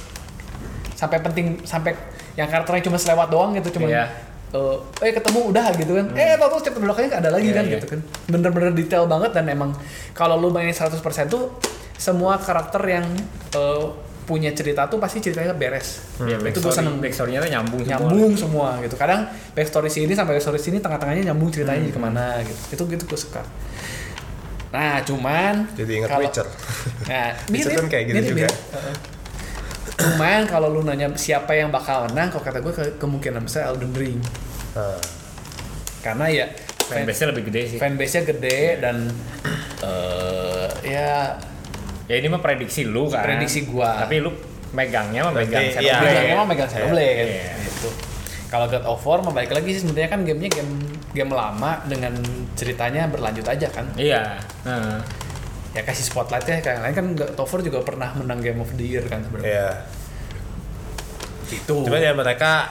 [0.92, 1.98] sampai penting sampai
[2.32, 4.06] yang karakternya cuma selewat doang gitu cuma Iya.
[4.52, 7.74] eh eh ketemu udah gitu kan eh tau chapter belakangnya ada lagi Iya, kan iya.
[7.74, 9.74] gitu kan bener-bener detail banget dan emang
[10.12, 11.50] kalau lu mainin 100% tuh
[11.96, 13.02] semua karakter yang
[13.50, 13.84] eh,
[14.22, 17.90] punya cerita tuh pasti ceritanya beres Ya, itu gue seneng Backstory-nya tuh nyambung semua.
[17.92, 22.24] nyambung semua gitu kadang backstory sini sampai backstory sini tengah-tengahnya nyambung ceritanya jadi ke mana
[22.40, 23.42] gitu itu gitu gue suka
[24.68, 26.46] nah cuman Jadi ingat kalau- Witcher.
[27.10, 28.40] nah Witcher kan kayak gitu mirip, juga.
[28.42, 28.56] mirip.
[28.72, 28.94] Heeh.
[29.94, 33.92] cuman kalau lu nanya siapa yang bakal menang kalau kata gue ke- kemungkinan besar Elden
[33.92, 34.18] Ring
[34.72, 34.96] Nah,
[36.00, 36.46] karena ya
[36.80, 37.78] fan, Fanbase-nya lebih gede sih.
[37.78, 38.96] fanbase-nya gede dan
[39.82, 41.36] eh ya
[42.10, 43.22] Ya ini mah prediksi lu kan.
[43.22, 44.02] Prediksi gua.
[44.02, 44.30] Tapi lu
[44.72, 46.08] megangnya mah megang Shadow iya, Blade.
[46.08, 46.68] Megangnya mah megang.
[46.68, 47.54] Xenoblade Iya.
[47.66, 47.88] gitu.
[48.52, 50.72] Kalau God of War mah balik lagi sih sebenarnya kan gamenya game
[51.16, 52.12] game lama dengan
[52.52, 53.86] ceritanya berlanjut aja kan.
[53.96, 54.40] Iya.
[54.64, 55.00] Nah,
[55.72, 58.84] Ya kasih spotlightnya kayak lain kan God of War juga pernah menang Game of the
[58.84, 59.48] Year kan sebenarnya.
[59.48, 59.68] Iya.
[61.48, 61.88] Itu.
[61.88, 62.68] Cuman ya mereka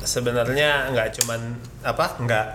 [0.00, 1.40] sebenarnya nggak cuman
[1.84, 2.46] apa nggak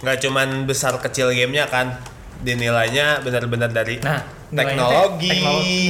[0.00, 2.00] nggak cuman besar kecil gamenya kan
[2.40, 5.38] dinilainya benar-benar dari nah teknologi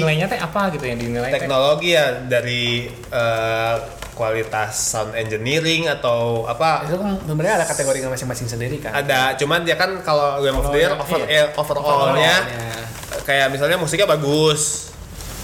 [0.01, 3.77] nilainya teh apa gitu yang dinilai teknologi ya dari eh,
[4.13, 8.93] kualitas sound engineering atau apa itu kan sebenarnya ada kategori masing-masing sendiri kan.
[8.93, 11.49] ada cuman ya kan kalau Game of the Year over, iya.
[11.49, 12.85] eh, overall-nya Overall-nya.
[13.25, 14.93] kayak misalnya musiknya bagus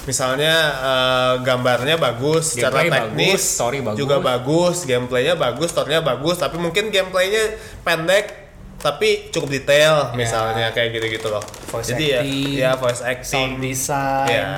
[0.05, 3.97] misalnya eh, gambarnya bagus secara Gameplay teknis bagus, story bagus.
[3.99, 8.46] juga bagus gameplaynya bagus storynya bagus tapi mungkin gameplaynya pendek
[8.79, 10.15] tapi cukup detail Ya.
[10.15, 14.29] misalnya kayak gitu-gitu loh Voice jadi acting, ya ya voice Sound acting design.
[14.29, 14.49] ya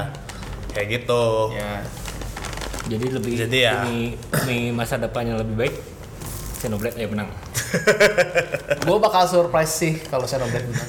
[0.70, 1.72] kayak gitu Ya.
[2.86, 3.72] jadi lebih Jadi ya.
[3.78, 3.98] demi,
[4.32, 5.74] demi masa depannya lebih baik
[6.58, 7.30] Xenoblade ya menang
[8.80, 10.88] gue bakal surprise sih kalau Xenoblade menang.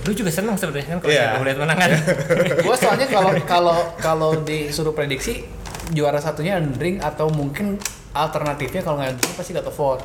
[0.00, 1.24] lu juga senang sebenarnya kan kalau Iya.
[1.28, 1.90] Xenoblade menang kan
[2.64, 5.42] gue soalnya kalau kalau kalau disuruh prediksi
[5.90, 7.76] juara satunya Elden Ring atau mungkin
[8.12, 9.98] alternatifnya kalau nggak Elden Ring pasti God of War.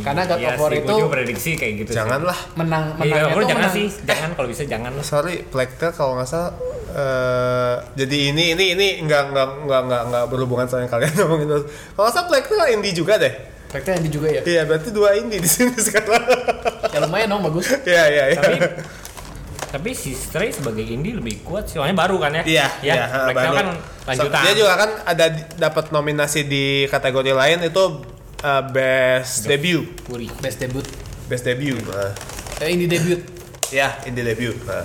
[0.00, 3.06] Karena God Iya of War sih, itu- prediksi kayak gitu janganlah Menang sih.
[3.06, 3.74] Iya, menangnya lu tuh jangan menang.
[3.74, 6.50] sih jangan kalau bisa jangan lah sorry Plague Tale kalau nggak salah
[6.90, 11.46] eh, jadi ini ini ini nggak nggak nggak nggak nggak berhubungan sama yang kalian ngomongin
[11.50, 13.34] terus kalau nggak salah Plague Tale indie juga deh
[13.70, 14.42] Faktanya ini juga ya.
[14.44, 16.24] iya berarti dua indie di sini sekarang
[16.88, 17.70] Ya lumayan dong bagus.
[17.84, 18.56] iya iya iya tapi
[19.70, 23.04] tapi si Stray sebagai indie lebih kuat sih soalnya baru kan ya Iya, ya iya,
[23.22, 23.54] Black baru.
[23.54, 23.66] kan
[24.04, 27.84] lanjutan So, dia juga kan ada dapat nominasi di kategori lain itu
[28.40, 30.84] uh, best debut, Puri Best debut.
[31.26, 31.78] best debut.
[31.84, 32.10] Nah,
[32.58, 33.20] Eh, ini debut.
[33.70, 34.56] ya, indie debut.
[34.64, 34.84] Nah,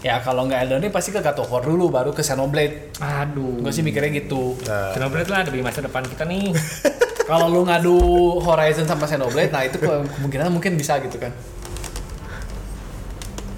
[0.00, 2.96] Ya kalau nggak Elden Ring pasti ke God of War dulu baru ke Xenoblade.
[2.96, 4.56] aduh Gue sih mikirnya gitu.
[4.62, 6.56] nah, Xenoblade lah demi masa depan kita nih
[7.28, 8.00] Kalau lu ngadu
[8.40, 11.30] Horizon sama Xenoblade, nah itu ke- kemungkinan mungkin bisa gitu kan.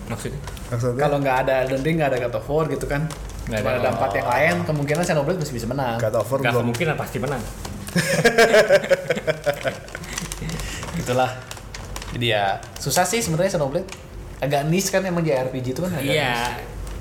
[0.05, 3.07] maksudnya maksudnya Kalau nggak ada Elden Ring, nggak ada God of War gitu kan.
[3.44, 3.70] Nggak ada.
[3.77, 5.96] ada empat yang lain, kemungkinan Xenoblade masih bisa menang.
[5.96, 6.62] God of War nggak belum.
[6.64, 7.42] kemungkinan pasti menang
[10.95, 11.31] Gitulah.
[12.13, 13.89] Jadi ya susah sih sebenarnya Xenoblade.
[14.39, 16.15] Agak niche kan emang JRPG itu kan agak niche.
[16.15, 16.35] iya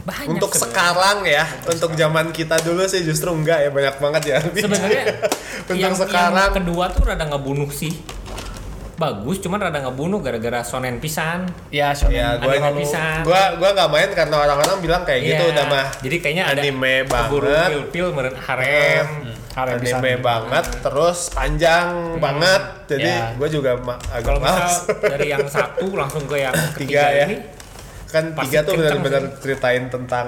[0.02, 4.38] banyak Untuk sekarang ya, untuk zaman kita dulu sih justru enggak ya banyak banget ya.
[4.42, 5.04] sebenarnya
[5.62, 6.36] Untuk yang, sekarang.
[6.36, 7.92] yang kedua tuh rada ngebunuh sih
[8.96, 13.20] bagus cuman rada ngebunuh gara-gara sonen pisan Ya, shonen Ya, Ada gua yang pisan.
[13.22, 15.52] gua gua nggak main karena orang-orang bilang kayak gitu Iya.
[15.52, 17.68] udah mah jadi kayaknya ada anime keburu banget.
[17.72, 19.08] pil-pil meren harem harem
[19.52, 23.36] anime banget terus panjang banget jadi Ya.
[23.36, 27.04] gue juga ma- agak kalau misal males dari yang satu langsung ke yang tiga ketiga
[27.10, 27.38] ya ini
[28.08, 30.28] kan pasti tiga tuh benar-benar ceritain tentang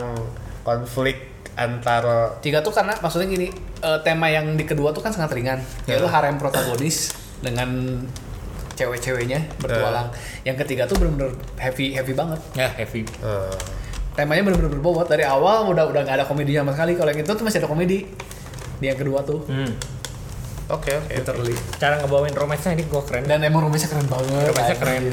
[0.61, 1.17] konflik
[1.53, 2.01] antar
[2.39, 3.45] Tiga tuh karena maksudnya gini,
[3.77, 5.61] eh, tema yang di kedua tuh kan sangat ringan.
[5.85, 7.69] Yaitu harem protagonis dengan
[8.73, 10.09] cewek-ceweknya bertualang.
[10.41, 12.39] Yang ketiga tuh bener-bener heavy heavy banget.
[12.53, 13.53] ya heavy eh,
[14.13, 16.93] Temanya bener-bener berbobot dari awal udah udah nggak ada komedinya sama sekali.
[16.93, 17.99] Kalau yang itu tuh masih ada komedi.
[18.83, 19.39] Di yang kedua tuh.
[19.43, 19.71] hmm.
[20.65, 21.55] oke oke Literally.
[21.77, 24.47] cara ngebawain romance-nya ini gua keren Dan emang rumahnya keren banget.
[24.49, 25.03] Rumahnya keren.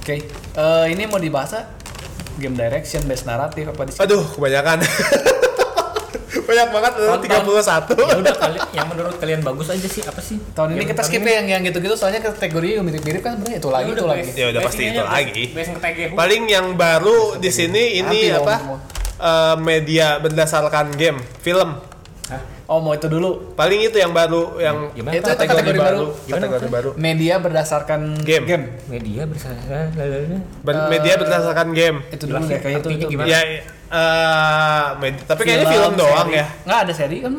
[0.00, 0.14] Oke,
[0.56, 1.64] eh, ini mau dibahas ah?
[2.36, 4.00] game direction, best naratif apa di sini?
[4.00, 4.78] aduh kebanyakan
[6.48, 10.00] banyak banget Tahun- tiga puluh satu ya udah kali yang menurut kalian bagus aja sih
[10.00, 13.58] apa sih Tahun ini kita skip ya yang yang gitu-gitu soalnya kategorinya mirip-mirip kan sebenarnya
[13.58, 14.30] itu lagi Ya itu udah, lagi.
[14.32, 15.44] Ya udah, pasti itu lagi.
[16.14, 18.54] paling yang baru di sini ini apa
[19.18, 21.74] eh, media berdasarkan game film
[22.28, 22.42] Hah?
[22.66, 23.56] Oh mau itu dulu.
[23.56, 25.16] Paling itu yang baru, yang Gimana?
[25.16, 26.06] Itu kategori, kategori baru, baru.
[26.22, 26.90] Gimana kategori baru.
[26.94, 28.44] Media berdasarkan Game.
[28.86, 29.56] Media bersama
[30.60, 31.98] Ber- media berdasarkan game.
[32.08, 32.88] Itu dulu deh kayak itu.
[32.88, 33.12] artinya itu.
[33.16, 33.26] gimana?
[33.26, 33.40] Ya,
[33.88, 36.36] eh, med- tapi kayaknya film doang seri.
[36.36, 36.46] ya.
[36.64, 37.32] Nggak ada seri kan?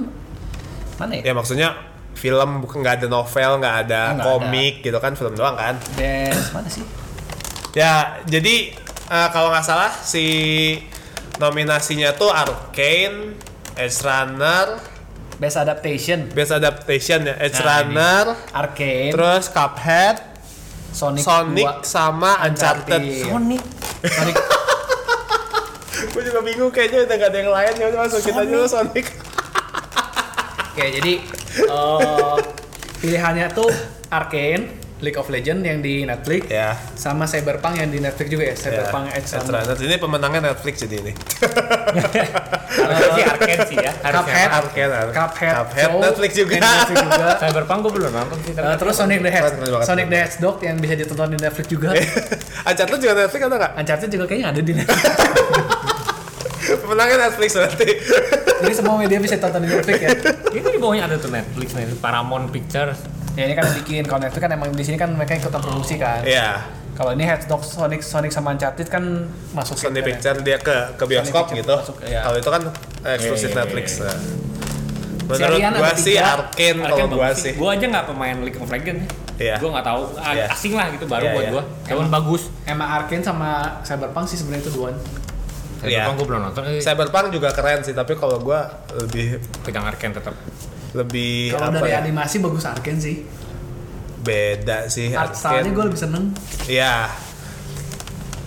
[0.98, 1.22] Mana ya?
[1.22, 1.70] Ya maksudnya
[2.18, 5.78] film bukan nggak ada novel, nggak ada Nggak komik gitu kan, film doang kan.
[5.94, 6.84] Dance mana sih?
[7.72, 8.74] Ya, jadi
[9.06, 10.26] eh, kalau nggak salah si
[11.38, 13.38] nominasinya tuh Arcane,
[13.80, 14.68] Edge Runner,
[15.40, 20.20] Best Adaptation, Best Adaptation ya, Edge Nah, Runner, Arcane, terus Cuphead,
[20.92, 23.00] Sonic, Sonic 2, sama Uncharted.
[23.00, 23.32] Uncharted.
[23.32, 23.62] Sonic.
[24.04, 24.36] Sonic.
[26.12, 29.06] Gue juga bingung kayaknya udah gak ada yang lain ya udah masuk kita dulu Sonic.
[30.76, 31.14] Oke, jadi
[31.64, 32.36] eh,
[33.00, 33.72] pilihannya tuh
[34.12, 36.76] Arcane, League of Legends yang di Netflix, Ya.
[36.94, 39.32] sama Cyberpunk yang di Netflix juga ya, Cyberpunk ya, Edge.
[39.40, 39.78] Runner.
[39.78, 41.12] Ini pemenangnya Netflix jadi ini.
[42.70, 43.92] Harusnya sih arcade sih ya.
[43.96, 44.50] Cuphead.
[44.50, 46.54] Arcane, Ar- Cuphead, Cuphead, Show, Netflix juga.
[46.58, 47.28] Netflix juga.
[47.42, 48.52] Cyberpunk gue belum nonton sih.
[48.54, 49.82] Eh, terus Sonic the Hedgehog.
[49.84, 51.90] Sonic the Hedgehog yang bisa ditonton di Netflix juga.
[52.70, 53.72] Uncharted juga Netflix ada nggak?
[53.80, 55.04] Uncharted juga kayaknya ada di Netflix.
[56.70, 57.88] Pemenangnya Netflix nanti.
[58.60, 60.10] Jadi semua media bisa tonton di Netflix ya.
[60.52, 63.00] itu di bawahnya ada tuh Netflix nih, Paramount Pictures.
[63.34, 65.96] Ya ini kan yang bikin kalau Netflix kan emang di sini kan mereka ikutan produksi
[65.96, 66.22] kan.
[66.22, 66.66] Iya.
[66.92, 69.04] Kalau ini Hedgehog, Sonic, Sonic sama Uncharted kan
[69.52, 71.76] masuk Sony ke- Picture dia ke ke bioskop gitu.
[72.04, 72.22] iya.
[72.22, 72.62] Kalau itu kan
[73.08, 73.86] eksklusif Iya, iya, Netflix.
[73.94, 74.04] iya.
[74.06, 74.20] Nah.
[75.30, 76.26] Menurut Serian gua sih tiga.
[76.36, 77.54] Arcane kalau gua sih.
[77.54, 79.06] Gua aja nggak pemain League of Legends.
[79.38, 79.56] Iya.
[79.56, 80.46] Gua nggak tahu Iya.
[80.50, 81.52] asing lah gitu baru Iya, buat iya.
[81.54, 81.64] gua.
[81.86, 82.42] Cuman bagus.
[82.66, 83.50] Emang Arcane sama
[83.80, 84.98] Cyberpunk sih sebenarnya itu duaan.
[85.80, 86.04] Iya.
[86.04, 86.62] Cyberpunk gua belum nonton.
[86.68, 88.68] Eh, Cyberpunk juga keren sih, tapi kalau gua
[88.98, 90.34] lebih pegang Arcane tetap.
[90.92, 92.02] Lebih Kalau apa dari ya?
[92.02, 93.16] animasi bagus Arcane sih.
[94.20, 96.24] Beda sih Art style-nya gue lebih seneng.
[96.66, 97.08] Iya.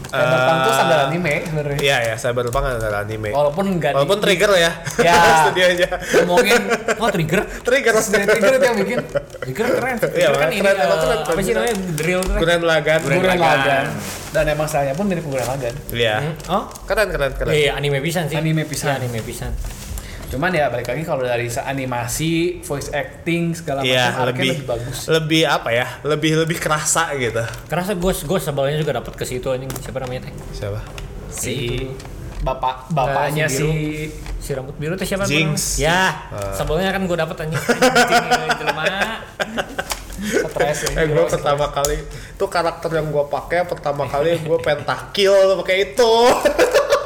[0.05, 0.29] Cyberpunk
[0.61, 1.79] tuh Eh, standar anime sebenarnya.
[1.81, 3.33] Iya ya, Cyberpunk adalah anime.
[3.33, 4.71] Walaupun enggak Walaupun trigger ya.
[5.01, 5.17] Ya.
[5.41, 5.89] Studionya.
[6.21, 6.61] ngomongin
[7.01, 7.41] Oh trigger.
[7.65, 8.99] trigger Sebenarnya trigger itu yang bikin
[9.41, 9.97] Trigger keren.
[9.97, 11.65] Iya, Trigger kan keren, ini keren, eh, keren, apa sih keren.
[11.65, 12.37] namanya drill tuh.
[12.37, 12.99] Guren Lagan.
[13.01, 13.57] Gurren Gurren Lagann.
[13.57, 13.87] Lagann.
[14.29, 15.75] Dan emang stylenya pun mirip Gurren Lagann.
[15.89, 16.17] Iya.
[16.47, 17.53] Oh, Keren keren keren.
[17.57, 18.37] Iya, anime pisan sih.
[18.37, 18.87] Anime pisan.
[18.87, 19.53] Iya, anime pisan.
[20.33, 24.65] Cuman ya balik lagi kalau dari animasi, voice acting segala Iya, macam Arcane lebih lebih
[24.65, 24.99] bagus.
[25.07, 25.87] lebih apa ya?
[26.01, 27.45] Lebih lebih kerasa gitu.
[27.69, 30.33] Kerasa gue gue sebelnya juga dapat ke situ anjing siapa namanya teh?
[30.51, 30.81] Siapa?
[31.29, 31.85] Si
[32.41, 33.73] bapak bapaknya si si biru.
[34.41, 35.29] Si rambut biru teh siapa?
[35.29, 35.77] Jinx.
[35.77, 36.57] Ya, Ah.
[36.57, 37.61] sebelnya kan gue dapat anjing.
[37.61, 38.85] Anjing, jelema.
[40.23, 40.91] stres ya.
[40.97, 46.13] Eh gue pertama kali itu karakter yang gue pakai pertama kali gue pentakil pakai itu.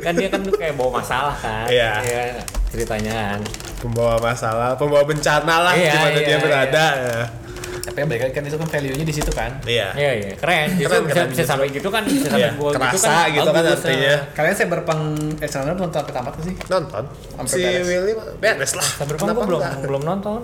[0.00, 1.66] kan dia kan tuh kayak bawa masalah kan.
[1.66, 1.90] Iya.
[2.68, 3.40] ceritanya kan.
[3.78, 6.86] Pembawa masalah, pembawa bencana lah Iya, di mana iya, dia berada.
[7.80, 9.50] Tapi balik lagi kan itu kan value-nya di situ kan.
[9.64, 9.88] Iya.
[9.92, 10.68] Iya iya keren.
[10.76, 11.48] Keren, bisa, keren, bisa justru.
[11.48, 13.26] sampai gitu kan bisa sampai Iya, gua gitu kerasa kan.
[13.32, 14.12] gitu kan artinya.
[14.12, 14.18] eh.
[14.30, 15.02] Kalian Cyberpunk
[15.38, 16.54] Edge Runner belum tamat tamat sih?
[16.68, 17.04] Nonton.
[17.32, 17.86] Sampai si beres.
[17.86, 18.88] Willy beres lah.
[18.92, 19.74] Cyberpunk Kenapa gua belum enggak?
[19.82, 20.40] belum nonton.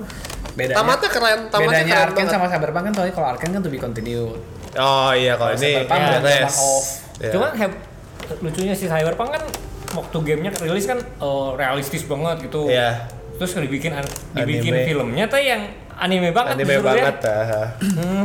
[0.55, 2.33] Bedanya Tamatnya keren, tamatnya bedanya keren banget.
[2.33, 4.39] sama Cyberpunk kan soalnya kalau Arkane kan to be continued.
[4.75, 6.57] Oh iya kalau ini Cyberpunk ya, beres.
[6.57, 6.87] off.
[7.21, 7.31] Iya.
[7.31, 7.51] Cuman
[8.41, 9.43] lucunya si Cyberpunk kan
[9.95, 12.67] waktu gamenya rilis kan eh, realistis banget gitu.
[12.67, 13.07] Iya.
[13.35, 14.87] Terus dibikin an- dibikin Anime.
[14.87, 15.63] filmnya tuh yang
[15.95, 16.81] anime banget anime ya.
[16.81, 17.15] banget.
[17.25, 17.69] ah.
[17.79, 18.25] Hmm,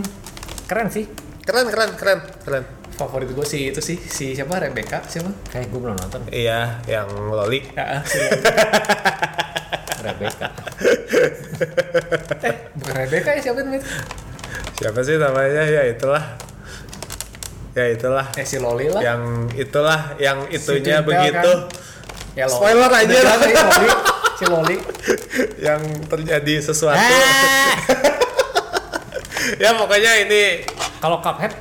[0.66, 1.06] keren sih.
[1.42, 2.64] Keren keren keren keren.
[2.90, 5.32] Favorit gue sih itu sih si siapa Rebecca siapa?
[5.48, 7.64] Kayak gue belum nonton Iya, yang loli.
[7.72, 8.20] Ya, si
[10.00, 10.48] Rebecca.
[12.44, 13.84] eh bukan Rebecca ya siapa namanya?
[14.76, 15.64] Siapa sih namanya?
[15.66, 16.24] Ya itulah.
[17.72, 18.26] Ya itulah.
[18.34, 19.00] Eh si Loli lah.
[19.00, 19.22] Yang
[19.56, 21.52] itulah yang itunya Twinkle begitu.
[22.34, 22.56] Ya, Loli.
[22.56, 23.14] Spoiler aja.
[23.14, 23.90] Jelas ya, Loli.
[24.34, 24.78] Si Loli.
[25.68, 26.98] yang terjadi sesuatu.
[26.98, 27.74] Ah!
[29.62, 30.42] ya pokoknya ini
[30.98, 31.54] Kalau Cuphead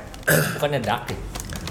[0.55, 1.17] bukannya dark ya?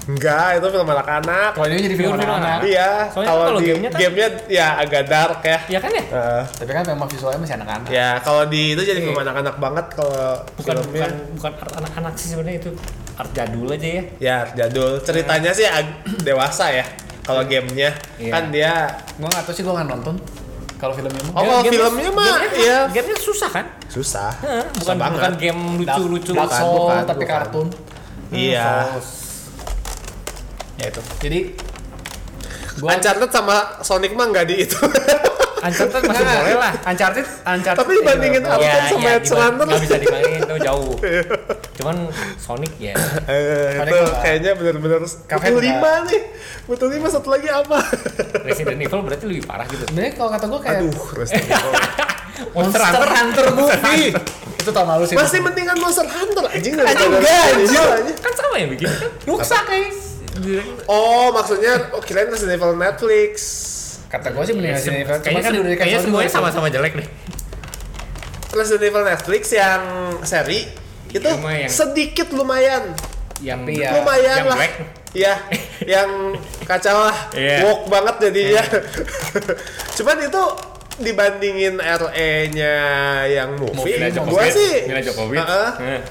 [0.09, 1.49] enggak itu film anak-anak.
[1.53, 2.41] Kalau ini jadi film Film anak.
[2.41, 2.59] anak.
[2.65, 5.57] Iya, Soalnya kalau di gamenya kan- gamenya ya agak dark ya.
[5.67, 6.03] Iya kan ya?
[6.03, 6.43] Heeh.
[6.49, 7.87] Tapi kan memang visualnya masih anak-anak.
[7.87, 11.05] ya kalau di itu jadi film anak-anak banget kalau Bukan filmnya.
[11.05, 12.71] bukan bukan anak-anak sih sebenarnya itu
[13.19, 14.03] art jadul aja ya.
[14.17, 14.97] Ya jadul.
[14.99, 16.85] Ceritanya sih ag- dewasa ya.
[17.21, 18.31] Kalau gamenya Iya.
[18.31, 18.73] kan dia
[19.13, 20.15] Gue nggak tahu sih gue nggak nonton.
[20.75, 21.33] Kalau filmnya mah.
[21.33, 23.65] Oh, kalau Gamenya- filmnya mah gamenya- iya Gamenya susah kan?
[23.85, 24.31] susah.
[24.39, 25.13] Heeh, Susah bukan banget.
[25.13, 26.31] bukan game lucu-lucu.
[26.31, 27.33] Dark Bukan, Soul bukan, tapi bukan.
[27.35, 27.67] kartun.
[28.31, 28.67] Iya.
[30.75, 31.01] Ya itu.
[31.19, 31.39] Jadi
[32.79, 34.79] Gua Uncharted sama Sonic mah nggak di itu.
[35.59, 36.73] Uncharted masih boleh lah.
[36.83, 37.79] Uncharted, Uncharted.
[37.79, 39.65] Tapi dibandingin Arkane sama ya, Edge diba- Runner.
[39.65, 40.93] nggak bisa dibandingin itu jauh.
[41.77, 41.95] Cuman
[42.35, 42.95] Sonic ya.
[43.25, 46.21] Eh, itu kayaknya bener-bener butuh lima nih.
[46.65, 47.77] Butuh lima satu lagi apa?
[48.47, 49.83] Resident Evil berarti lebih parah gitu.
[49.83, 51.73] Sebenarnya kalau kata gue kayak Aduh, Resident Evil.
[52.55, 53.45] Monster Hunter, Hunter.
[53.51, 54.15] movie.
[54.55, 55.15] itu tahun lalu sih.
[55.15, 58.15] Masih mendingan Monster Hunter anjing Anjing, enggak, anjing.
[58.15, 59.09] Kan sama ya bikin kan?
[59.27, 59.97] rusak guys.
[60.87, 63.35] Oh, maksudnya oh kirain Resident Evil Netflix.
[64.09, 65.17] Kata gue sih mending Ya, Resident Evil.
[65.19, 66.35] Kayaknya kan udah kayaknya dikasih semuanya dulu.
[66.35, 67.07] sama-sama jelek deh.
[68.49, 69.81] Resident Evil Netflix yang
[70.23, 70.59] seri
[71.07, 72.83] itu Cuma yang- sedikit lumayan.
[73.39, 74.57] Yang Tapi ya, lumayan yang lah.
[74.57, 74.73] black.
[75.09, 75.33] Iya,
[75.87, 76.09] yang
[76.63, 77.17] kacau lah.
[77.33, 77.65] Iya.
[77.65, 78.61] Woke banget jadinya.
[79.97, 80.43] Cuman itu
[80.99, 82.75] dibandingin RE-nya
[83.25, 84.51] yang movie, Jovovich.
[84.51, 85.39] sih Mila Jovovich.
[85.39, 85.69] Heeh.
[85.95, 86.01] Eh.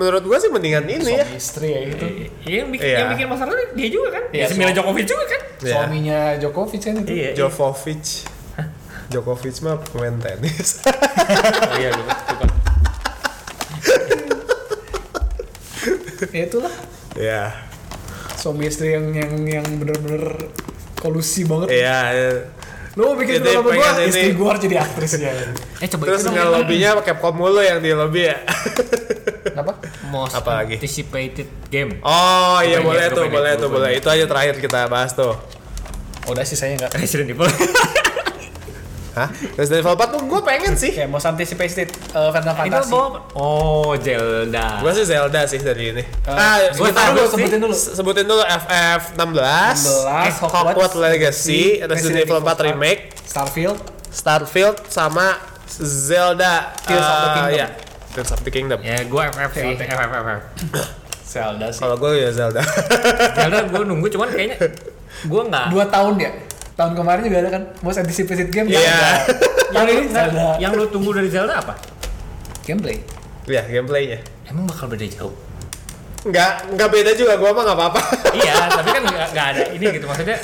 [0.00, 1.20] Menurut gua sih mendingan ini ya.
[1.20, 2.06] Suami istri ya itu.
[2.42, 2.96] Iya, yang bikin, Iya.
[2.98, 4.22] yang bikin masalah dia juga kan?
[4.30, 5.40] Iya, Ya, Mila so- Djokovic juga kan?
[5.60, 5.74] Iya.
[5.76, 7.10] Suaminya Djokovic kan itu.
[7.12, 7.30] Iya.
[7.36, 8.04] Jokovic.
[9.06, 10.68] Djokovic mah pemain tenis.
[10.80, 12.14] Oh iya, lupa.
[12.30, 12.46] lupa.
[16.30, 16.74] Ya itulah
[17.12, 17.42] Iya.
[18.34, 20.48] suami istri yang yang yang bener-bener
[20.96, 21.68] kolusi banget.
[21.74, 21.98] Iya.
[22.10, 22.30] iya.
[22.92, 23.88] Lu mau bikin film apa gua?
[24.00, 25.30] Istri gua harus jadi aktrisnya.
[25.78, 26.34] Eh coba Terus itu dong.
[26.34, 28.36] nggak lobbynya Capcom mulu yang di lobby ya.
[30.10, 30.76] Most Apa lagi?
[30.76, 32.02] anticipated game.
[32.02, 33.90] Oh iya boleh tuh, boleh tuh, boleh.
[33.96, 35.38] Itu aja terakhir kita bahas tuh.
[36.26, 36.90] Udah sih saya enggak.
[36.98, 37.46] Resident Evil.
[39.10, 39.26] Hah?
[39.58, 40.90] Resident Evil 4 tuh gue pengen sih.
[40.94, 42.94] Kayak most anticipated uh, Final Fantasy.
[43.34, 44.78] Oh, Zelda.
[44.78, 46.04] Gue sih Zelda sih dari ini.
[46.06, 47.74] Eh, ah, sebentar tahu dulu, sebutin dulu.
[47.74, 53.78] Sebutin dulu FF 16, 16, Hogwarts, Hogwarts Legacy, Resident Evil 4 4, Remake, Starfield,
[54.14, 55.38] Starfield sama
[55.70, 57.58] Zelda Tears of the eh, Kingdom.
[57.58, 57.66] ya,
[58.10, 58.78] Tears of the Kingdom.
[58.80, 59.74] Ya, gua FF sih.
[59.76, 60.40] FF FF.
[61.22, 61.78] Zelda sih.
[61.78, 62.58] Kalau gue ya Zelda.
[63.38, 64.56] Zelda gua nunggu cuman kayaknya
[65.24, 66.30] gua nggak Dua tahun ya?
[66.74, 68.66] Tahun kemarin juga ada kan most anticipated game.
[68.66, 69.22] Iya.
[69.70, 70.48] Tahun ini nggak- Zelda.
[70.58, 71.78] yang lu tunggu dari Zelda apa?
[72.62, 72.98] Gameplay.
[73.46, 74.18] Iya, gameplaynya.
[74.44, 75.34] Emang bakal beda jauh.
[76.20, 78.00] Nggak, nggak beda juga, gue mah nggak apa-apa.
[78.34, 80.36] iya, tapi kan nggak nggak ada ini gitu maksudnya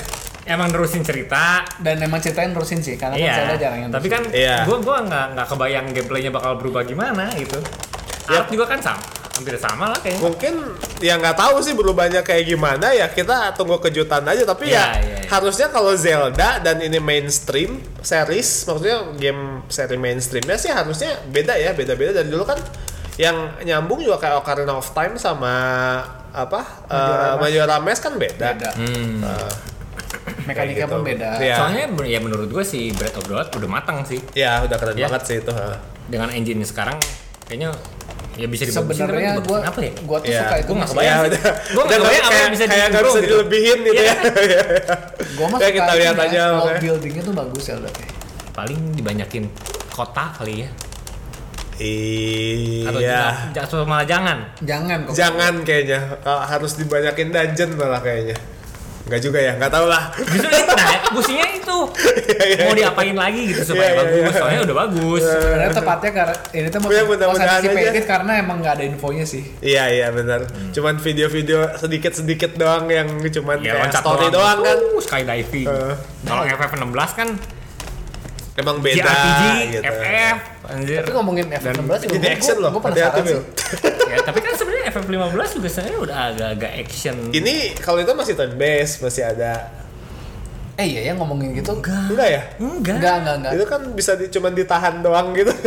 [0.47, 1.61] emang nerusin cerita.
[1.77, 3.59] Dan emang ceritanya nerusin sih, karena kan Iya.
[3.59, 4.63] Jarang yang Tapi kan Iya.
[4.63, 7.59] gua gua nggak nggak kebayang gameplaynya bakal berubah gimana gitu.
[8.27, 8.41] Ya.
[8.41, 8.99] Art juga kan sama,
[9.33, 10.19] hampir sama lah kayaknya.
[10.19, 10.53] Mungkin
[10.99, 14.83] ya nggak tahu sih berubahnya kayak gimana ya kita tunggu kejutan aja tapi Iya, ya
[14.99, 15.27] iya, iya.
[15.29, 21.71] harusnya kalau Zelda dan ini mainstream series maksudnya game seri mainstreamnya sih harusnya beda ya
[21.71, 22.59] beda-beda dari dulu kan
[23.15, 23.33] yang
[23.63, 25.53] nyambung juga kayak Ocarina of Time sama
[26.29, 28.53] apa eh, Majora Mask kan beda.
[28.53, 28.71] beda.
[28.75, 29.23] Hmm.
[29.23, 29.51] Eh,
[30.43, 31.09] Mekanika kayak pun gitu.
[31.13, 31.29] beda.
[31.37, 31.55] Iya.
[31.57, 34.19] Soalnya ya menurut gue sih Breath of the Wild udah matang sih.
[34.33, 35.05] ya udah keren Iya.
[35.05, 35.51] banget sih itu.
[35.51, 35.75] ha.
[36.05, 36.95] Dengan engine sekarang
[37.43, 37.75] kayaknya
[38.33, 39.91] ya bisa Sebenarnya dibagusin gua apa ya?
[39.99, 40.41] gua tuh Iya.
[40.41, 43.03] suka itu nggak kebayang Ya udah, Gua nggak udah kebayang apa yang bisa kayak nggak
[43.03, 43.27] bisa gitu.
[43.27, 44.05] dilebihin gitu Iya.
[44.05, 44.15] ya.
[45.37, 46.79] Gua mah Ya, suka kita lihat aja, makanya.
[46.79, 47.89] buildingnya tuh bagus Zelda.
[48.53, 49.43] Paling dibanyakin
[49.89, 50.69] kota kali ya.
[52.83, 53.21] Atau Iya.
[53.53, 54.37] jangan, atau malah jangan.
[54.61, 55.13] Jangan kok.
[55.13, 58.37] Jangan kayaknya Kalau harus dibanyakin dungeon malah kayaknya.
[59.07, 60.03] Enggak juga ya, enggak tahu lah.
[60.13, 61.77] Justru itu nah, businya itu.
[62.59, 64.19] Mau diapain lagi gitu supaya Iya, iya, bagus.
[64.21, 64.35] iya.
[64.35, 65.23] Soalnya udah bagus.
[65.23, 68.03] Sebenarnya tepatnya karena ini tuh mudah-mudahan anticipated aja.
[68.05, 69.43] karena emang nggak ada infonya sih.
[69.59, 70.43] Iya iya benar.
[70.69, 74.77] Cuman video-video sedikit-sedikit doang yang cuman Ya, kayak story doang, kan.
[74.77, 75.65] Uh, skydiving.
[75.65, 75.93] Eh.
[76.21, 77.29] Kalau FF16 kan
[78.57, 79.83] Emang beda JRPG, gitu.
[79.85, 80.97] FF, anjir.
[80.99, 82.71] Tapi ngomongin F16 juga Jadi gua- action loh.
[82.75, 83.37] Penasaran sih.
[84.11, 84.53] ya, tapi kan
[85.07, 87.15] sebenarnya FF15 juga sebenarnya udah agak-agak action.
[87.31, 89.53] Ini kalau itu masih turn based, masih ada.
[90.77, 91.73] Eh iya ya ngomongin gitu.
[91.73, 92.41] Enggak ya?
[92.59, 92.95] enggak.
[92.95, 93.51] Enggak, enggak, enggak.
[93.57, 95.49] Itu kan bisa di, cuman ditahan doang gitu.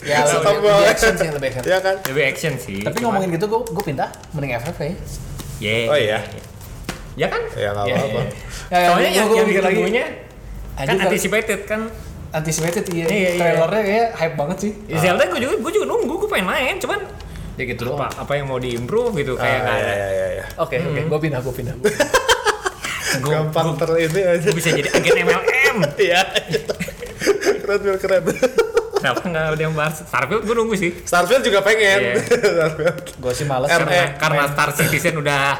[0.00, 1.64] Ya lebih, lebih action sih, lebih action.
[1.68, 1.96] Iya kan?
[2.08, 2.80] Lebih action sih.
[2.80, 4.98] Tapi cuma- ngomongin gitu gua gua pindah mending FF kayaknya.
[5.60, 5.86] Yeah.
[5.86, 6.18] Oh iya.
[7.14, 7.42] Ya kan?
[7.52, 8.20] Ya enggak Ya, apa-apa.
[8.20, 8.24] ya,
[8.72, 8.86] ya.
[8.88, 10.04] Soalnya gua- yang gua yang ditunggunya
[10.72, 11.80] kan anticipated kan.
[12.30, 13.04] anticipated iya.
[13.04, 13.40] Iya, iya.
[13.42, 14.72] Trailernya kayak hype banget sih.
[14.86, 17.02] Ya, Zelda gue juga gue juga nunggu, gue pengen main, cuman
[17.60, 18.12] Ya gitu apa doang.
[18.16, 20.06] apa yang mau diimprove gitu kayak Ah, nggak iya, ada.
[20.08, 20.44] iya, iya.
[20.56, 21.74] Oke, oke, gua pindah, gua pindah.
[23.20, 24.38] Gua- Gampang ter ini aja.
[24.40, 25.76] gua bisa jadi agen MLM.
[26.00, 26.20] Iya.
[27.60, 28.22] keren keren.
[28.92, 30.42] Kenapa nggak ada yang bahas Starfield?
[30.42, 30.92] Gue nunggu sih.
[31.02, 32.20] Starfield juga pengen.
[32.54, 32.96] Starfield.
[33.16, 35.56] Gua sih males Karena, Eh, karena Star Citizen udah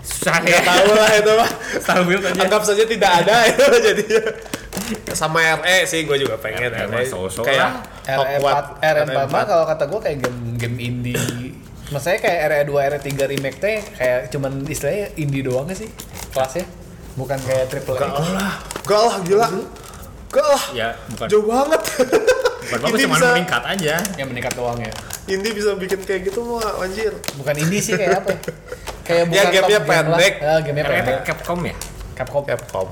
[0.00, 0.60] susah ya.
[0.60, 1.50] Tahu lah itu mah.
[1.78, 2.40] Starfield aja.
[2.40, 4.22] Anggap saja tidak ada itu jadinya.
[5.20, 6.90] Sama RE sih gue juga pengen RE RE.
[6.90, 9.44] mah so-so Kayak RE4 Hogwarts, RE4 mah RE4.
[9.46, 11.54] kalau kata gua kayak game game indie.
[11.86, 15.88] Maksudnya kayak RE2 RE3 remake teh kayak cuman istilahnya indie doang sih
[16.30, 16.66] kelasnya.
[17.14, 18.18] Bukan kayak triple Gak A.
[18.18, 19.46] lah, gak lah gila.
[20.28, 20.62] Gak lah.
[20.72, 21.80] Ya bukan Jauh banget.
[22.64, 23.94] bukan bagus cuma bisa, meningkat aja.
[24.16, 24.90] Yang meningkat doang ya.
[25.24, 27.14] Indie bisa bikin kayak gitu mah anjir.
[27.38, 28.28] Bukan indie sih kayak apa?
[28.28, 28.38] ya?
[29.04, 29.86] Kayak Ya, bukan gamenya top game lah.
[29.86, 30.34] pendek.
[30.40, 31.16] Ah, gamenya pendek.
[31.22, 31.74] Capcom ya.
[32.14, 32.42] Capcom.
[32.44, 32.88] Capcom.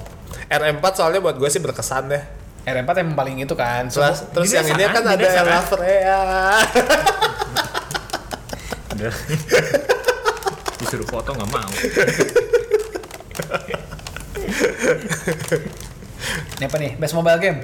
[0.53, 2.23] RE4 soalnya buat gue sih berkesan deh.
[2.63, 3.89] RE4 emang paling itu kan.
[3.89, 5.03] Terus, Semua- terus yang ini kan?
[5.03, 6.21] ada yang lover ya.
[8.93, 9.09] Ada.
[10.79, 11.71] Disuruh foto nggak mau.
[16.59, 16.93] Ini apa nih?
[17.01, 17.59] Best mobile game.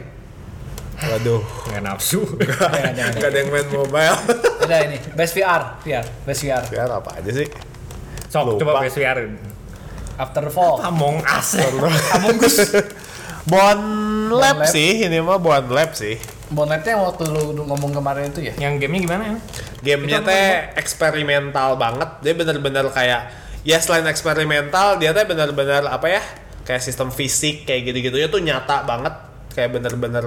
[0.99, 1.43] Waduh.
[1.71, 2.25] Nggak nafsu.
[2.43, 4.19] Gak ada yang main mobile.
[4.65, 4.99] Ada ini.
[5.15, 5.79] Best VR.
[5.85, 6.07] VR.
[6.27, 6.65] Best VR.
[6.73, 7.47] ya apa aja sih?
[8.29, 9.19] Sok coba PSVR.
[10.19, 10.83] After the Fall.
[10.83, 11.55] Among Us.
[12.13, 12.59] Among Us.
[13.47, 13.81] Bon
[14.29, 14.69] Lab Lab.
[14.69, 16.19] sih, ini mah Bon Lab sih.
[16.49, 18.55] Bonetnya yang waktu lu ngomong kemarin itu ya.
[18.59, 19.37] Yang gamenya gimana ya?
[19.81, 20.47] Gamenya Itu teh
[20.77, 22.09] eksperimental banget.
[22.21, 23.21] Dia bener-bener kayak
[23.63, 26.23] ya selain eksperimental, dia teh bener-bener apa ya?
[26.65, 29.13] Kayak sistem fisik kayak gitu-gitu ya tuh nyata banget.
[29.53, 30.25] Kayak bener-bener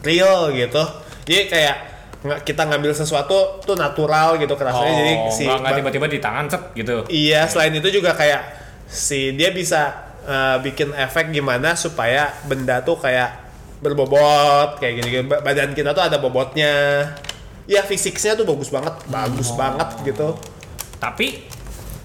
[0.00, 0.80] real gitu.
[1.24, 1.76] Jadi kayak
[2.18, 4.92] nggak- kita ngambil sesuatu tuh natural gitu kerasanya.
[4.94, 7.04] jadi si Oh, nggak nggak tiba-tiba di tangan set gitu.
[7.08, 12.96] Iya, selain itu juga kayak si dia bisa eh, bikin efek gimana supaya benda tuh
[12.96, 13.46] kayak
[13.78, 15.24] berbobot kayak gini, gini.
[15.24, 16.72] Ba- Badan kita tuh ada bobotnya.
[17.68, 20.34] Ya fisiknya tuh bagus banget, bagus banget gitu.
[20.98, 21.44] Tapi,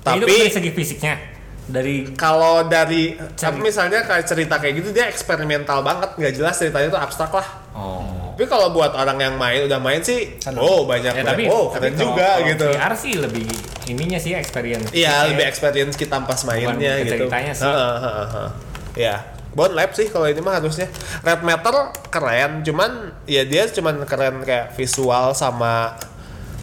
[0.03, 1.32] Tapi- dari segi fisiknya
[1.65, 6.89] dari Kalau dari tapi misalnya kayak cerita kayak gitu dia eksperimental banget, nggak jelas ceritanya
[6.89, 7.47] tuh abstrak lah.
[7.71, 11.69] oh Tapi kalau buat orang yang main udah main sih, oh banyak ya tapi oh
[11.69, 12.65] keren juga kalau gitu.
[12.67, 13.45] VR sih lebih
[13.85, 17.13] ininya sih experience Iya, Kayak- lebih experience kita pas mainnya gitu.
[17.23, 17.63] ceritanya sih.
[17.63, 18.49] Heeh, heeh, heeh.
[18.95, 19.15] Ya,
[19.51, 20.89] Bone Lab sih kalau ini mah harusnya.
[21.21, 21.75] Red Matter
[22.09, 22.91] keren, cuman
[23.23, 25.93] ya dia cuman keren kayak visual sama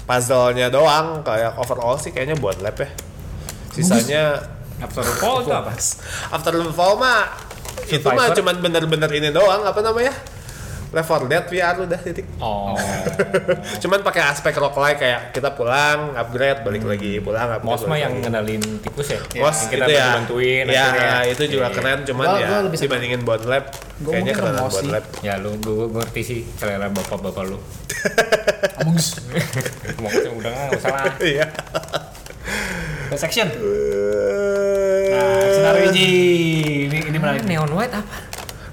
[0.04, 1.22] puzzle-nya doang.
[1.22, 2.90] Kayak overall sih kayaknya Bone Lab ya.
[3.70, 4.42] Sisanya
[4.80, 5.72] After the Fall itu apa?
[6.30, 7.28] After the Fall mah
[7.82, 10.14] itu mah cuman bener-bener ini doang apa namanya?
[10.90, 12.26] Left 4 Dead VR udah titik.
[12.40, 12.74] Oh,
[13.82, 17.70] Cuman pakai aspek roguelike kayak kita pulang, upgrade, balik lagi, pulang, upgrade.
[17.70, 18.26] Mos mah yang lagi.
[18.26, 19.22] ngendalin tikus ya?
[19.38, 20.06] Bos Yang kita itu ya.
[20.12, 21.18] bantuin ya, akhirnya.
[21.30, 21.76] itu juga Iya.
[21.78, 24.90] keren cuman Gua- ya gua lebih dibandingin Bond Lab Gua kayaknya mungkin kerenan ke Bond.
[24.90, 25.04] Lab.
[25.22, 27.58] Ya lu gue ngerti sih selera bapak-bapak lu.
[28.80, 29.08] Among Us.
[29.94, 31.04] Mau udah nggak usah lah.
[31.22, 31.46] Iya.
[33.08, 33.46] Best action.
[35.10, 36.10] Nah, skenario Ji.
[36.86, 37.42] Ini ini menarik.
[37.44, 38.14] Neon White apa?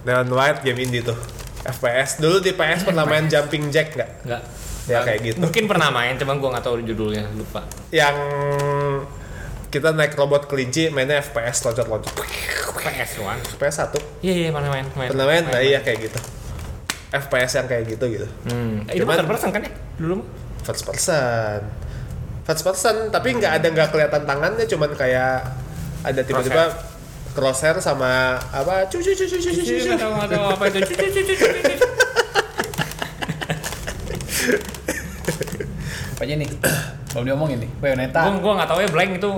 [0.04, 1.18] Neon White game indie tuh.
[1.62, 4.10] FPS dulu di PS pernah main Jumping Jack nggak?
[4.24, 4.42] Enggak.
[4.88, 5.38] Ya kayak gitu.
[5.44, 7.68] Mungkin pernah main, cuman gua nggak tahu judulnya, lupa.
[7.92, 8.16] Yang
[9.68, 12.16] kita naik robot kelinci mainnya FPS loncat-loncat.
[12.88, 13.60] PS1.
[13.60, 15.10] FPS 1 Iya iya pernah main, main.
[15.12, 15.44] pernah main?
[15.44, 16.20] Nah iya kayak gitu.
[17.12, 18.28] FPS yang kayak gitu gitu.
[18.48, 18.88] Hmm.
[18.88, 19.72] Itu Cuman- third person kan ya?
[20.00, 20.24] Dulu?
[20.64, 21.60] First person.
[22.48, 25.52] First person tapi nggak ada nggak kelihatan tangannya cuman kayak
[26.04, 26.64] ada tiba-tiba
[27.34, 29.74] crosshair sama apa cu cu cu cu cu cu cu.
[29.78, 30.78] Nggak tahu nggak tahu apa itu.
[30.84, 31.86] Cucu, cucu, cucu, cucu.
[36.18, 36.50] Apa aja nih?
[37.14, 37.70] Belum diomongin nih.
[37.78, 38.20] Bayonetta.
[38.26, 39.32] Gua gua nggak tahu ya blank itu.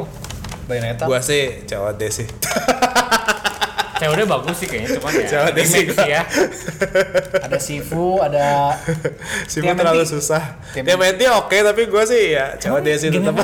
[0.67, 1.03] Bayonetta.
[1.07, 2.27] Gua sih COD sih.
[3.99, 5.27] COD bagus sih kayaknya, cuman ya.
[5.27, 5.99] Sih remake gua.
[5.99, 6.21] sih ya.
[7.43, 8.71] Ada Sifu, ada
[9.43, 9.75] Si TMNT.
[9.75, 10.55] terlalu susah.
[10.71, 13.43] TMNT oke tapi gua sih ya COD sih Game tetap.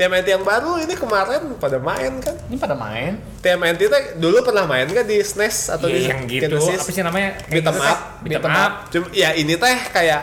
[0.00, 0.26] TMNT?
[0.30, 2.32] Yang baru ini kemarin pada main kan.
[2.48, 3.20] ini pada main.
[3.38, 6.56] TMNT teh dulu pernah main kan di SNES atau Iya, di yang gitu.
[6.56, 6.80] Genesis?
[6.80, 7.30] Apa sih namanya?
[7.46, 7.98] Beat 'em up.
[8.24, 8.72] Beat 'em Beat 'em up.
[8.88, 10.22] Cuma ya ini teh kayak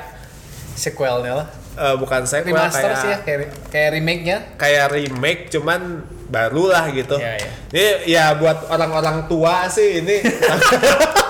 [0.74, 1.48] Sequelnya lah.
[1.78, 4.38] eh, bukan sequel Remaster kayak sih ya, kayak, kayak remake-nya.
[4.58, 7.16] kayak remake cuman baru lah gitu.
[7.16, 7.52] Iya, iya.
[7.70, 10.18] Ini ya buat orang-orang tua sih ini.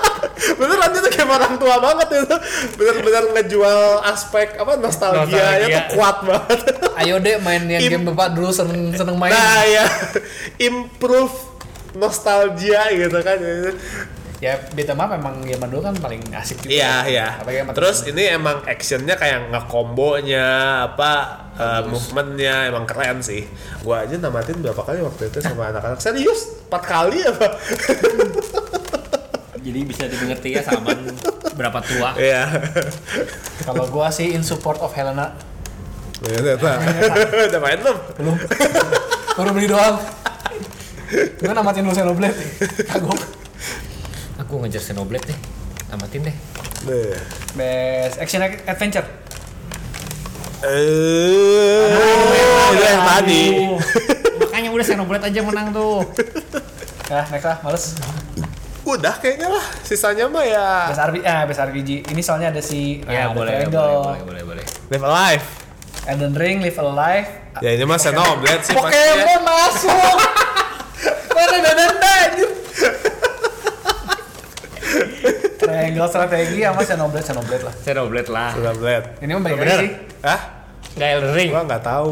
[0.54, 2.36] Beneran itu kayak orang tua banget itu.
[2.74, 5.66] Bener-bener ngejual aspek apa nostalgia Nostalgia.
[5.66, 6.58] tuh kuat banget.
[6.96, 9.30] Ayo deh main yang Im- game bapak dulu seneng seneng main.
[9.30, 9.84] Nah ya
[10.58, 11.34] improve
[11.92, 13.38] nostalgia gitu kan.
[14.38, 16.70] Ya beat 'em up emang zaman dulu kan paling asik juga.
[16.70, 17.26] Iya iya.
[17.74, 18.14] Terus temen.
[18.14, 20.46] ini emang actionnya kayak ngekombonya
[20.86, 21.12] apa
[21.58, 23.50] uh, movementnya emang keren sih.
[23.82, 27.46] Gua aja namatin berapa kali waktu itu sama anak-anak serius empat kali apa?
[29.68, 30.96] Jadi bisa dimengerti ya sama
[31.52, 32.16] berapa tua.
[32.16, 32.48] Iya.
[33.62, 35.36] kalau gua sih in support of Helena
[36.18, 36.76] Udah, udah.
[37.52, 37.98] Udah main belum?
[38.16, 38.36] belum
[39.36, 40.00] baru beli doang
[41.38, 42.34] gua namatin dulu Xenoblade
[42.82, 43.20] kagok
[44.38, 45.38] Aku ngejar Xenoblade deh.
[45.86, 46.36] Tamatin deh.
[46.84, 47.12] Nih.
[47.52, 49.04] best action adventure
[50.58, 51.86] Eh,
[52.68, 53.42] itu yang tadi.
[54.42, 56.02] Makanya udah Xenoblade aja menang tuh.
[57.06, 57.84] ya next lah males
[58.88, 59.64] Udah kayaknya lah.
[59.84, 63.36] Sisanya mah ya best RPG ah best RPG ini soalnya ada si Ya nah, ada
[63.36, 64.64] boleh, boleh, Triangle, boleh, boleh, boleh.
[64.88, 65.44] Live Alive.
[66.08, 67.28] Elden Ring Live Alive
[67.60, 69.12] Ya ini mah Xenoblade sih pasti ya.
[69.12, 70.16] Pokemon masuk
[71.36, 72.50] mana dadanda anjir
[75.60, 78.50] Triangle strategi sama Xenoblade Xenoblade lah Xenoblade lah.
[78.56, 79.06] Xenoblade.
[79.20, 79.90] ini mah baik sih
[80.24, 80.40] Hah?
[80.98, 81.50] Gak Elden Ring.
[81.54, 82.10] Gua nggak tahu.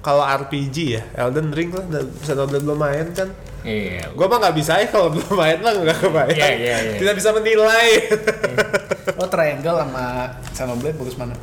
[0.00, 3.28] Kalau RPG ya, Elden Ring lah, Xenoblade belum main kan.
[3.62, 4.08] Iya.
[4.12, 6.32] Gua mah nggak bisa ya kalau belum main mah nggak kebayang.
[6.32, 6.96] Iya, iya, iya.
[6.96, 7.88] Tidak bisa menilai.
[9.14, 10.04] oh Triangle sama
[10.50, 11.34] Xenoblade bagus mana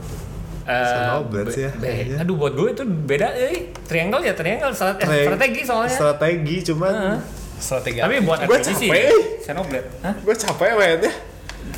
[0.64, 2.16] Eh, Xenoblade sih ya, be- kayaknya.
[2.20, 3.72] Aduh buat gue itu beda eh.
[3.84, 5.94] Triangle ya triangle strat- eh, strategi soalnya.
[5.94, 7.18] Strategi cuman Heeh.
[7.56, 8.90] strategi Tapi buat sih.
[8.90, 9.08] capek.
[9.40, 9.88] Xenoblade.
[10.02, 10.14] Hah?
[10.18, 11.14] gue capek mainnya.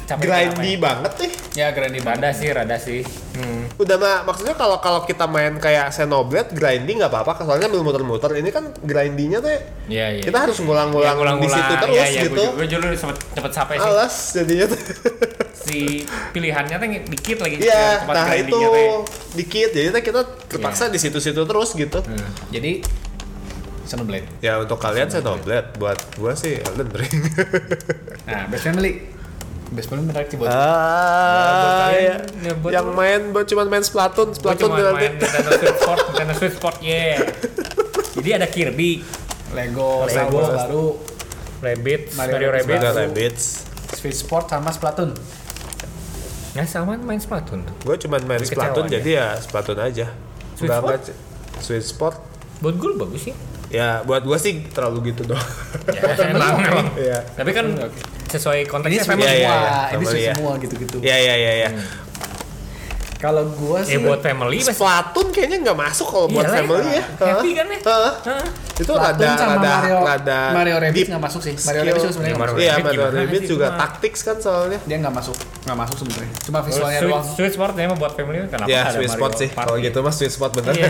[0.10, 1.32] Capek grindy banget nih.
[1.54, 2.18] Ya grandy banget.
[2.18, 3.02] Rada sih, rada sih.
[3.38, 3.70] Hmm.
[3.78, 8.34] Udah mah maksudnya kalau kalau kita main kayak Xenoblade grinding nggak apa-apa soalnya ambil muter-muter
[8.36, 9.54] ini kan grindingnya tuh
[9.86, 10.24] Iya, iya.
[10.26, 12.44] kita harus ngulang-ngulang di situ terus Iya, iya, gitu.
[12.58, 13.86] Gue dulu cepet, cepet sampai sih.
[13.86, 14.80] Alas jadinya tuh.
[15.60, 15.80] Si
[16.34, 17.56] pilihannya tuh dikit lagi.
[17.62, 18.90] Iya, tempat nah itu teh.
[19.38, 20.94] dikit jadi kita terpaksa Iya.
[20.96, 22.02] di situ-situ terus gitu.
[22.02, 22.30] Hmm.
[22.50, 22.82] Jadi
[23.86, 24.28] Xenoblade.
[24.42, 27.14] Ya untuk kalian Xenoblade, buat gua sih Elden Ring.
[28.30, 29.19] Nah, Best Family.
[29.70, 32.18] Family menarik sih buat ah, kalian, ya.
[32.50, 36.00] ya buat yang main buat cuman main Splatoon, Gue Splatoon cuma main Nintendo Switch Sport,
[36.10, 37.18] Nintendo Switch Sport, yeah.
[38.18, 39.06] Jadi ada Kirby,
[39.54, 40.10] Lego, Lego.
[40.10, 40.86] Star Wars baru,
[41.62, 42.98] Rabbit, Mario Mario, Rabbids Rabbit.
[42.98, 43.44] Rabbids.
[43.94, 45.14] Switch Sport sama Splatoon.
[46.58, 47.76] Nah, sama main Splatoon tuh.
[47.86, 50.08] Gue cuman main Tapi Splatoon kecewa jadi ya Splatoon aja.
[50.58, 51.02] Switch Nggak- Sport?
[51.62, 52.16] Switch Sport.
[52.60, 53.36] Buat gue bagus sih.
[53.70, 55.46] Ya buat gua sih terlalu gitu doang.
[55.94, 56.02] Ya,
[56.34, 56.88] emang, emang.
[56.98, 57.22] Iya.
[57.38, 57.70] Tapi kan
[58.30, 59.28] sesuai konteksnya semua, family.
[59.28, 59.74] Iya, iya, iya.
[59.98, 60.34] ini Family, ya.
[60.38, 60.98] semua gitu-gitu.
[61.02, 61.70] Iya iya iya iya.
[63.20, 67.04] Kalau gua Eh sih buat family Splatoon kayaknya nggak masuk kalau buat Iyalah, family ya.
[67.20, 67.80] Happy kan ya?
[67.84, 68.46] Heeh.
[68.80, 69.60] Itu rada sama
[70.08, 71.52] rada Mario, deep nggak masuk sih.
[71.60, 71.84] Mario.
[71.84, 72.56] Rabbids juga sebenarnya Ya, nggak.
[72.56, 74.80] Iya, Mario sih, juga cuma- tactics kan soalnya.
[74.88, 75.36] Dia nggak masuk,
[75.68, 76.32] nggak masuk sebenarnya.
[76.40, 77.26] Cuma Kalau visualnya doang.
[77.28, 79.50] Switch Sport ya buat family kenapa Ya, ada Sweet Mario Spot sih.
[79.52, 80.74] Kalau gitu mah Sweet Spot bener.
[80.74, 80.90] Iya.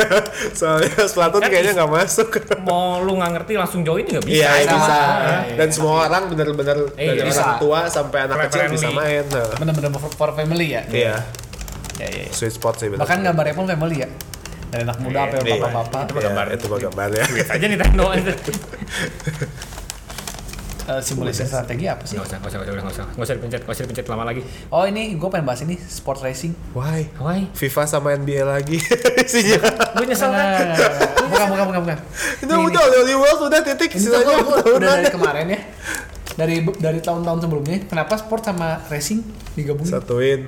[0.58, 2.28] soalnya Splatoon Kan kayaknya nggak masuk.
[2.64, 4.32] Mau lu nggak ngerti langsung join juga bisa.
[4.34, 4.96] Iya, Bisa.
[4.96, 5.56] Iya, iya.
[5.60, 9.24] Dan semua orang bener-bener Iya, dari orang tua sampai anak kecil bisa main.
[9.28, 10.82] Nah, Bener-bener for, for family ya.
[10.88, 11.16] Iya,
[11.96, 12.30] Ya, ya, ya.
[12.30, 13.00] Sweet Spot sih bener.
[13.00, 14.08] Bahkan gambarnya pun family ya.
[14.66, 15.52] Dari anak muda sampai Iya.
[15.56, 16.00] bapak-bapak.
[16.02, 16.46] Itu mah Iya, gambar.
[16.50, 17.24] itu gambar ya.
[17.48, 18.32] Aja Nintendo aja.
[20.86, 22.14] Eh, simulasi strategi apa sih?
[22.14, 24.22] Nggak usah, nggak usah, nggak usah, nggak usah, nggak usah dipencet, nggak usah dipencet lama
[24.22, 24.42] lagi.
[24.70, 26.54] Oh ini gue pengen bahas ini sport racing.
[26.78, 27.10] Why?
[27.18, 27.50] Why?
[27.50, 28.78] FIFA sama NBA lagi
[29.26, 29.66] isinya.
[29.98, 30.78] Gue nyesel kan?
[31.26, 31.98] bukan bukan bukan bukan.
[32.38, 34.22] Itu udah Oli World udah titik Ini tuh
[34.78, 35.60] udah dari kemarin ya.
[36.38, 39.26] Dari dari tahun-tahun sebelumnya, kenapa sport sama racing
[39.58, 39.90] digabungin?
[39.90, 40.46] Satuin.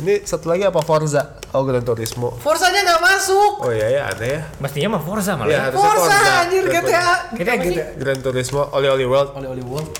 [0.00, 1.36] Ini satu lagi apa Forza?
[1.52, 2.32] Oh Gran Turismo.
[2.40, 3.52] Forsanya nggak masuk.
[3.60, 4.40] Oh iya ya aneh ya.
[4.56, 5.52] Mestinya mah Forza malah.
[5.52, 5.76] Iya, ya.
[5.76, 6.30] Forza Forza.
[6.40, 7.06] anjir GTA.
[7.36, 7.54] GTA?
[7.60, 7.84] GTA.
[8.00, 9.36] Gran Turismo, Oli Oli World.
[9.36, 9.92] Oli Oli World.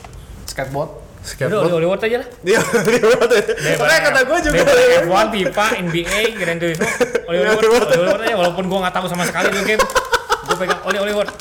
[0.49, 0.89] Skateboard.
[0.89, 1.73] Udah, Skateboard.
[1.77, 2.29] Oli World aja lah.
[2.41, 3.31] Iya, Oli World.
[3.77, 4.55] Makanya kata gue juga.
[4.65, 6.87] Daripada F1, FIFA, NBA, Gran Turismo,
[7.29, 7.69] Oli World, Oli
[8.09, 8.35] World aja.
[8.41, 9.83] Walaupun gue nggak tahu sama sekali tuh game,
[10.49, 11.33] gue pegang Oli Oli World.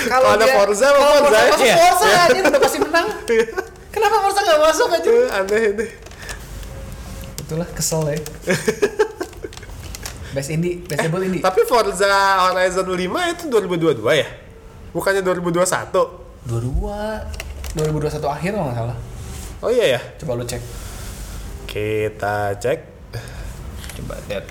[0.00, 1.26] Kalau ada Forza, apa kalau Forza?
[1.26, 1.76] Forza masuk Iya.
[1.76, 3.06] Forza anjir udah pasti menang.
[3.90, 5.08] Kenapa Forza nggak masuk aja?
[5.10, 5.86] Eh, Aneh ini.
[7.50, 8.18] Itulah kesel ya.
[10.30, 11.42] Best indie, best debut indie.
[11.42, 12.06] Tapi Forza
[12.46, 13.02] Horizon 5
[13.34, 14.28] itu 2022 ya?
[14.94, 16.46] Bukannya 2021?
[16.46, 18.96] 22 2021 akhir kalau nggak salah.
[19.58, 20.00] Oh iya ya.
[20.22, 20.62] Coba lu cek.
[21.66, 22.78] Kita cek.
[23.98, 24.46] Coba lihat.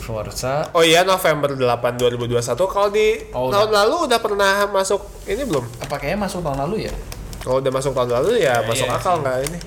[0.00, 1.60] Forza Oh iya November 8
[2.00, 2.40] 2021.
[2.56, 5.68] Kalau di Oh, tahun lalu udah pernah masuk ini belum?
[5.84, 6.92] apa kayaknya masuk tahun lalu ya?
[7.44, 9.58] Kalau udah masuk tahun lalu ya, masuk iya akal nggak ini?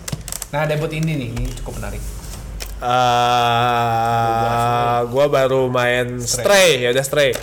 [0.49, 2.01] Nah, debut indie nih, ini cukup menarik.
[2.83, 2.97] Eh,
[5.07, 7.31] gua baru main Stray, ya udah Stray.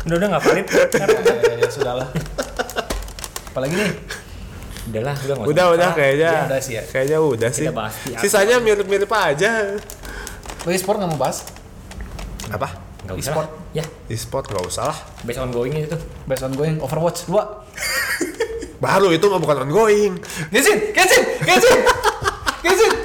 [0.00, 0.66] Udah udah nggak valid.
[0.72, 2.08] ya, ya, ya, sudahlah.
[3.52, 3.92] Apalagi nih?
[4.90, 5.76] Udah lah, udah nggak udah usah.
[5.76, 6.30] udah kayaknya.
[6.32, 6.82] ya udah sih ya.
[6.88, 7.64] Kayaknya udah sih.
[7.68, 7.94] bahas.
[8.18, 9.76] Sisanya mirip-mirip aja.
[10.64, 11.46] Lo e-sport nggak mau bahas?
[12.48, 12.68] Apa?
[13.06, 13.30] Nggak usah.
[13.30, 13.48] E-sport.
[13.70, 14.98] Ya, E-sport nggak usah lah.
[15.22, 15.96] based ongoing itu.
[16.26, 17.36] Based on going Overwatch 2.
[18.84, 20.16] Baru itu mah bukan ongoing.
[20.48, 21.78] Genshin, Genshin, Genshin.
[22.64, 22.99] Genshin.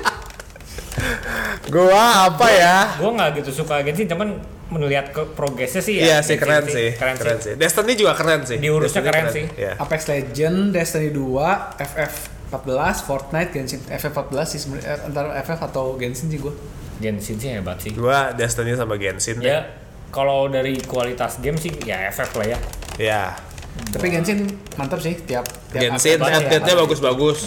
[1.66, 2.78] Gua apa ya?
[3.02, 4.38] Gue nggak gitu suka Genshin, cuman
[4.70, 6.04] melihat ke progresnya sih ya.
[6.06, 6.94] Iya sih keren sih.
[6.98, 7.54] Keren, Keren sih.
[7.54, 7.60] sih.
[7.60, 8.58] Destiny juga keren sih.
[8.62, 9.46] Diurusnya Destiny keren sih.
[9.58, 9.74] Iya.
[9.82, 12.14] Apex Legend, Destiny 2, FF
[12.54, 13.82] 14, Fortnite, Genshin.
[13.86, 16.54] FF 14 sih sebenarnya eh, antara FF atau Genshin sih gua.
[17.02, 17.92] Genshin sih hebat sih.
[17.94, 19.42] Gua Destiny sama Genshin.
[19.42, 19.66] Ya,
[20.14, 22.60] kalau dari kualitas game sih ya FF lah ya.
[22.98, 23.24] Ya.
[23.92, 24.48] Tapi Genshin
[24.78, 26.40] mantap sih tiap tiap Genshin update ya.
[26.42, 27.40] update-nya bagus-bagus.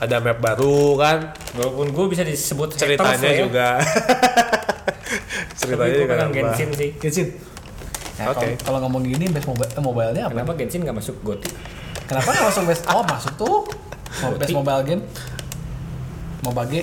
[0.00, 1.18] Ada map baru kan.
[1.52, 3.40] Walaupun gue bisa disebut Ceritanya lah ya.
[3.44, 3.68] juga.
[5.58, 6.34] Ceritanya juga nambah.
[6.34, 6.90] Genshin sih.
[6.96, 7.28] Genshin.
[8.16, 8.40] Nah, Oke.
[8.40, 10.32] kalau- kalau ngomong gini best mobile eh, mobile-nya apa?
[10.34, 11.48] Kenapa Genshin nggak masuk GOTY?
[12.06, 12.82] Kenapa nggak masuk best?
[12.88, 13.56] Oh masuk tuh.
[14.40, 15.02] Best mobile game.
[16.42, 16.74] Mobile G.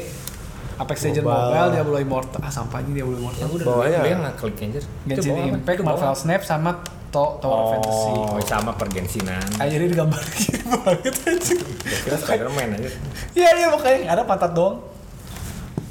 [0.77, 1.43] Apex Legends Mobile.
[1.43, 2.39] Mobile, Diablo Immortal.
[2.39, 3.41] Ah sampah ini Diablo Immortal.
[3.41, 3.99] Ya udah, Bawahnya.
[4.05, 4.83] yang nggak klik anjir.
[5.03, 5.49] Genshin apa?
[5.51, 6.13] Impact, Marvel?
[6.15, 6.71] Snap sama
[7.07, 8.11] To- Tower Fantasy.
[8.11, 9.43] Oh, sama pergensinan.
[9.55, 11.55] Ah, jadi digambar gitu banget aja.
[11.55, 12.89] Gua kira Spider-Man aja.
[13.31, 14.83] Iya iya makanya ada pantat doang.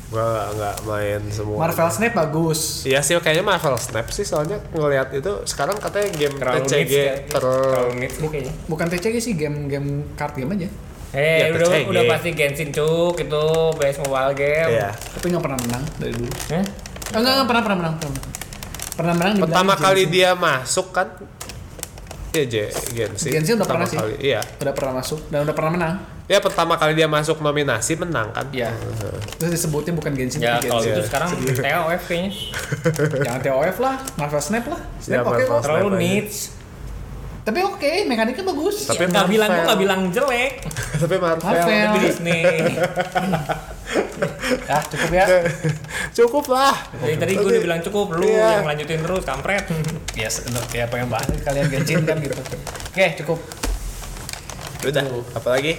[0.07, 1.59] Gua nggak main semua.
[1.59, 2.85] Marvel Snap bagus.
[2.85, 6.95] Iya sih kayaknya Marvel Snap sih soalnya ngelihat itu sekarang katanya game Terlalu TCG
[7.27, 8.53] ter terlalu nih kayaknya.
[8.67, 10.69] Bukan TCG sih game-game card game aja.
[11.11, 11.87] Eh, Ya, udah TCG.
[11.87, 13.43] udah pasti Genshin cuk itu
[13.75, 14.71] base mobile game.
[14.71, 14.91] Iya.
[14.93, 16.31] Tapi nggak pernah menang dari dulu.
[16.51, 16.65] Hah?
[17.07, 17.95] Oh, enggak, enggak pernah pernah menang.
[17.97, 18.21] Pernah,
[18.97, 21.09] pernah menang Pertama kali dia masuk kan
[22.29, 22.57] Iya J
[22.91, 23.31] Genshin.
[23.33, 23.97] Genshin udah Pertama pernah sih.
[23.97, 24.41] kali, Iya.
[24.59, 25.95] udah pernah masuk dan udah pernah menang.
[26.27, 28.51] Ya pertama kali dia masuk nominasi menang kan?
[28.51, 28.75] ya
[29.39, 32.31] terus disebutnya bukan Genshin Ya tapi gitu sekarang TOF kayaknya.
[33.25, 35.65] jangan TOF lah Marvel Snap lah Ya, Snap oke Marvel kok Snap.
[35.65, 36.41] Terlalu niche.
[37.41, 40.53] tapi oke mekaniknya bagus Tapi Nggak bilang nggak bilang jelek.
[41.01, 41.47] Tapi Marvel.
[41.47, 41.79] Marvel.
[41.87, 42.43] Tapi Disney.
[44.69, 45.25] ya cukup ya
[46.11, 46.75] Cukup lah.
[46.97, 48.59] Dari tadi gue udah bilang cukup, lu Iya.
[48.59, 49.65] yang lanjutin terus kampret.
[50.13, 53.39] ya se- ya pengen banget kalian Genshin kan gitu oke cukup
[54.83, 55.03] Udah,
[55.33, 55.73] apa lagi?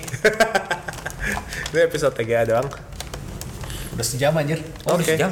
[1.67, 2.67] Ini episode 3 doang.
[3.89, 5.09] udah sejam anjir Oh, udah Oke.
[5.11, 5.31] sejam.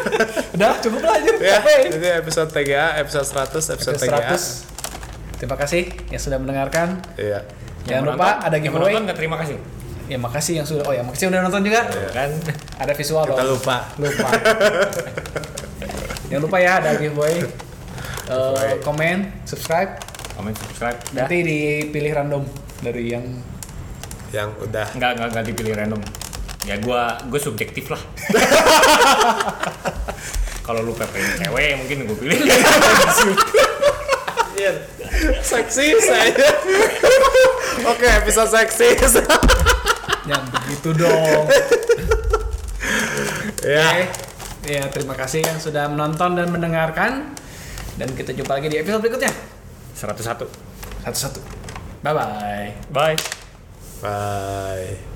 [0.54, 4.68] udah cukup lah anjir Ya, ini episode 3, episode 100, episode Episode 3.
[4.68, 4.68] 100
[5.38, 7.40] terima kasih yang sudah mendengarkan Iya.
[7.82, 8.94] Jangan Yang lupa ada giveaway.
[8.94, 9.56] nggak terima kasih.
[10.12, 11.88] Ya makasih yang sudah oh ya makasih yang udah nonton juga.
[12.12, 12.36] Kan
[12.76, 13.56] Ada visual Kita dong.
[13.56, 13.76] lupa.
[13.96, 14.28] Lupa.
[16.28, 17.40] Jangan lupa ya ada giveaway.
[18.28, 19.96] Eh, komen, subscribe,
[20.36, 21.00] komen subscribe.
[21.12, 22.44] nanti dipilih random
[22.84, 23.24] dari yang
[24.32, 24.86] Yang udah.
[24.92, 26.00] Enggak, enggak, enggak dipilih random.
[26.68, 28.00] Ya gua gua subjektif lah.
[30.68, 32.38] Kalau lu pengen cewek mungkin gue pilih.
[34.54, 34.72] Iya.
[35.42, 36.30] Seksi saya.
[37.82, 38.94] Oke, episode seksi.
[40.26, 41.44] Yang begitu dong.
[43.74, 43.86] ya.
[43.90, 44.04] Oke.
[44.62, 47.34] Ya, terima kasih yang sudah menonton dan mendengarkan.
[47.98, 49.32] Dan kita jumpa lagi di episode berikutnya.
[49.98, 50.46] 101.
[51.02, 51.40] Satu-satu.
[52.02, 52.70] Bye bye.
[52.90, 53.18] Bye.
[54.02, 55.11] Bye.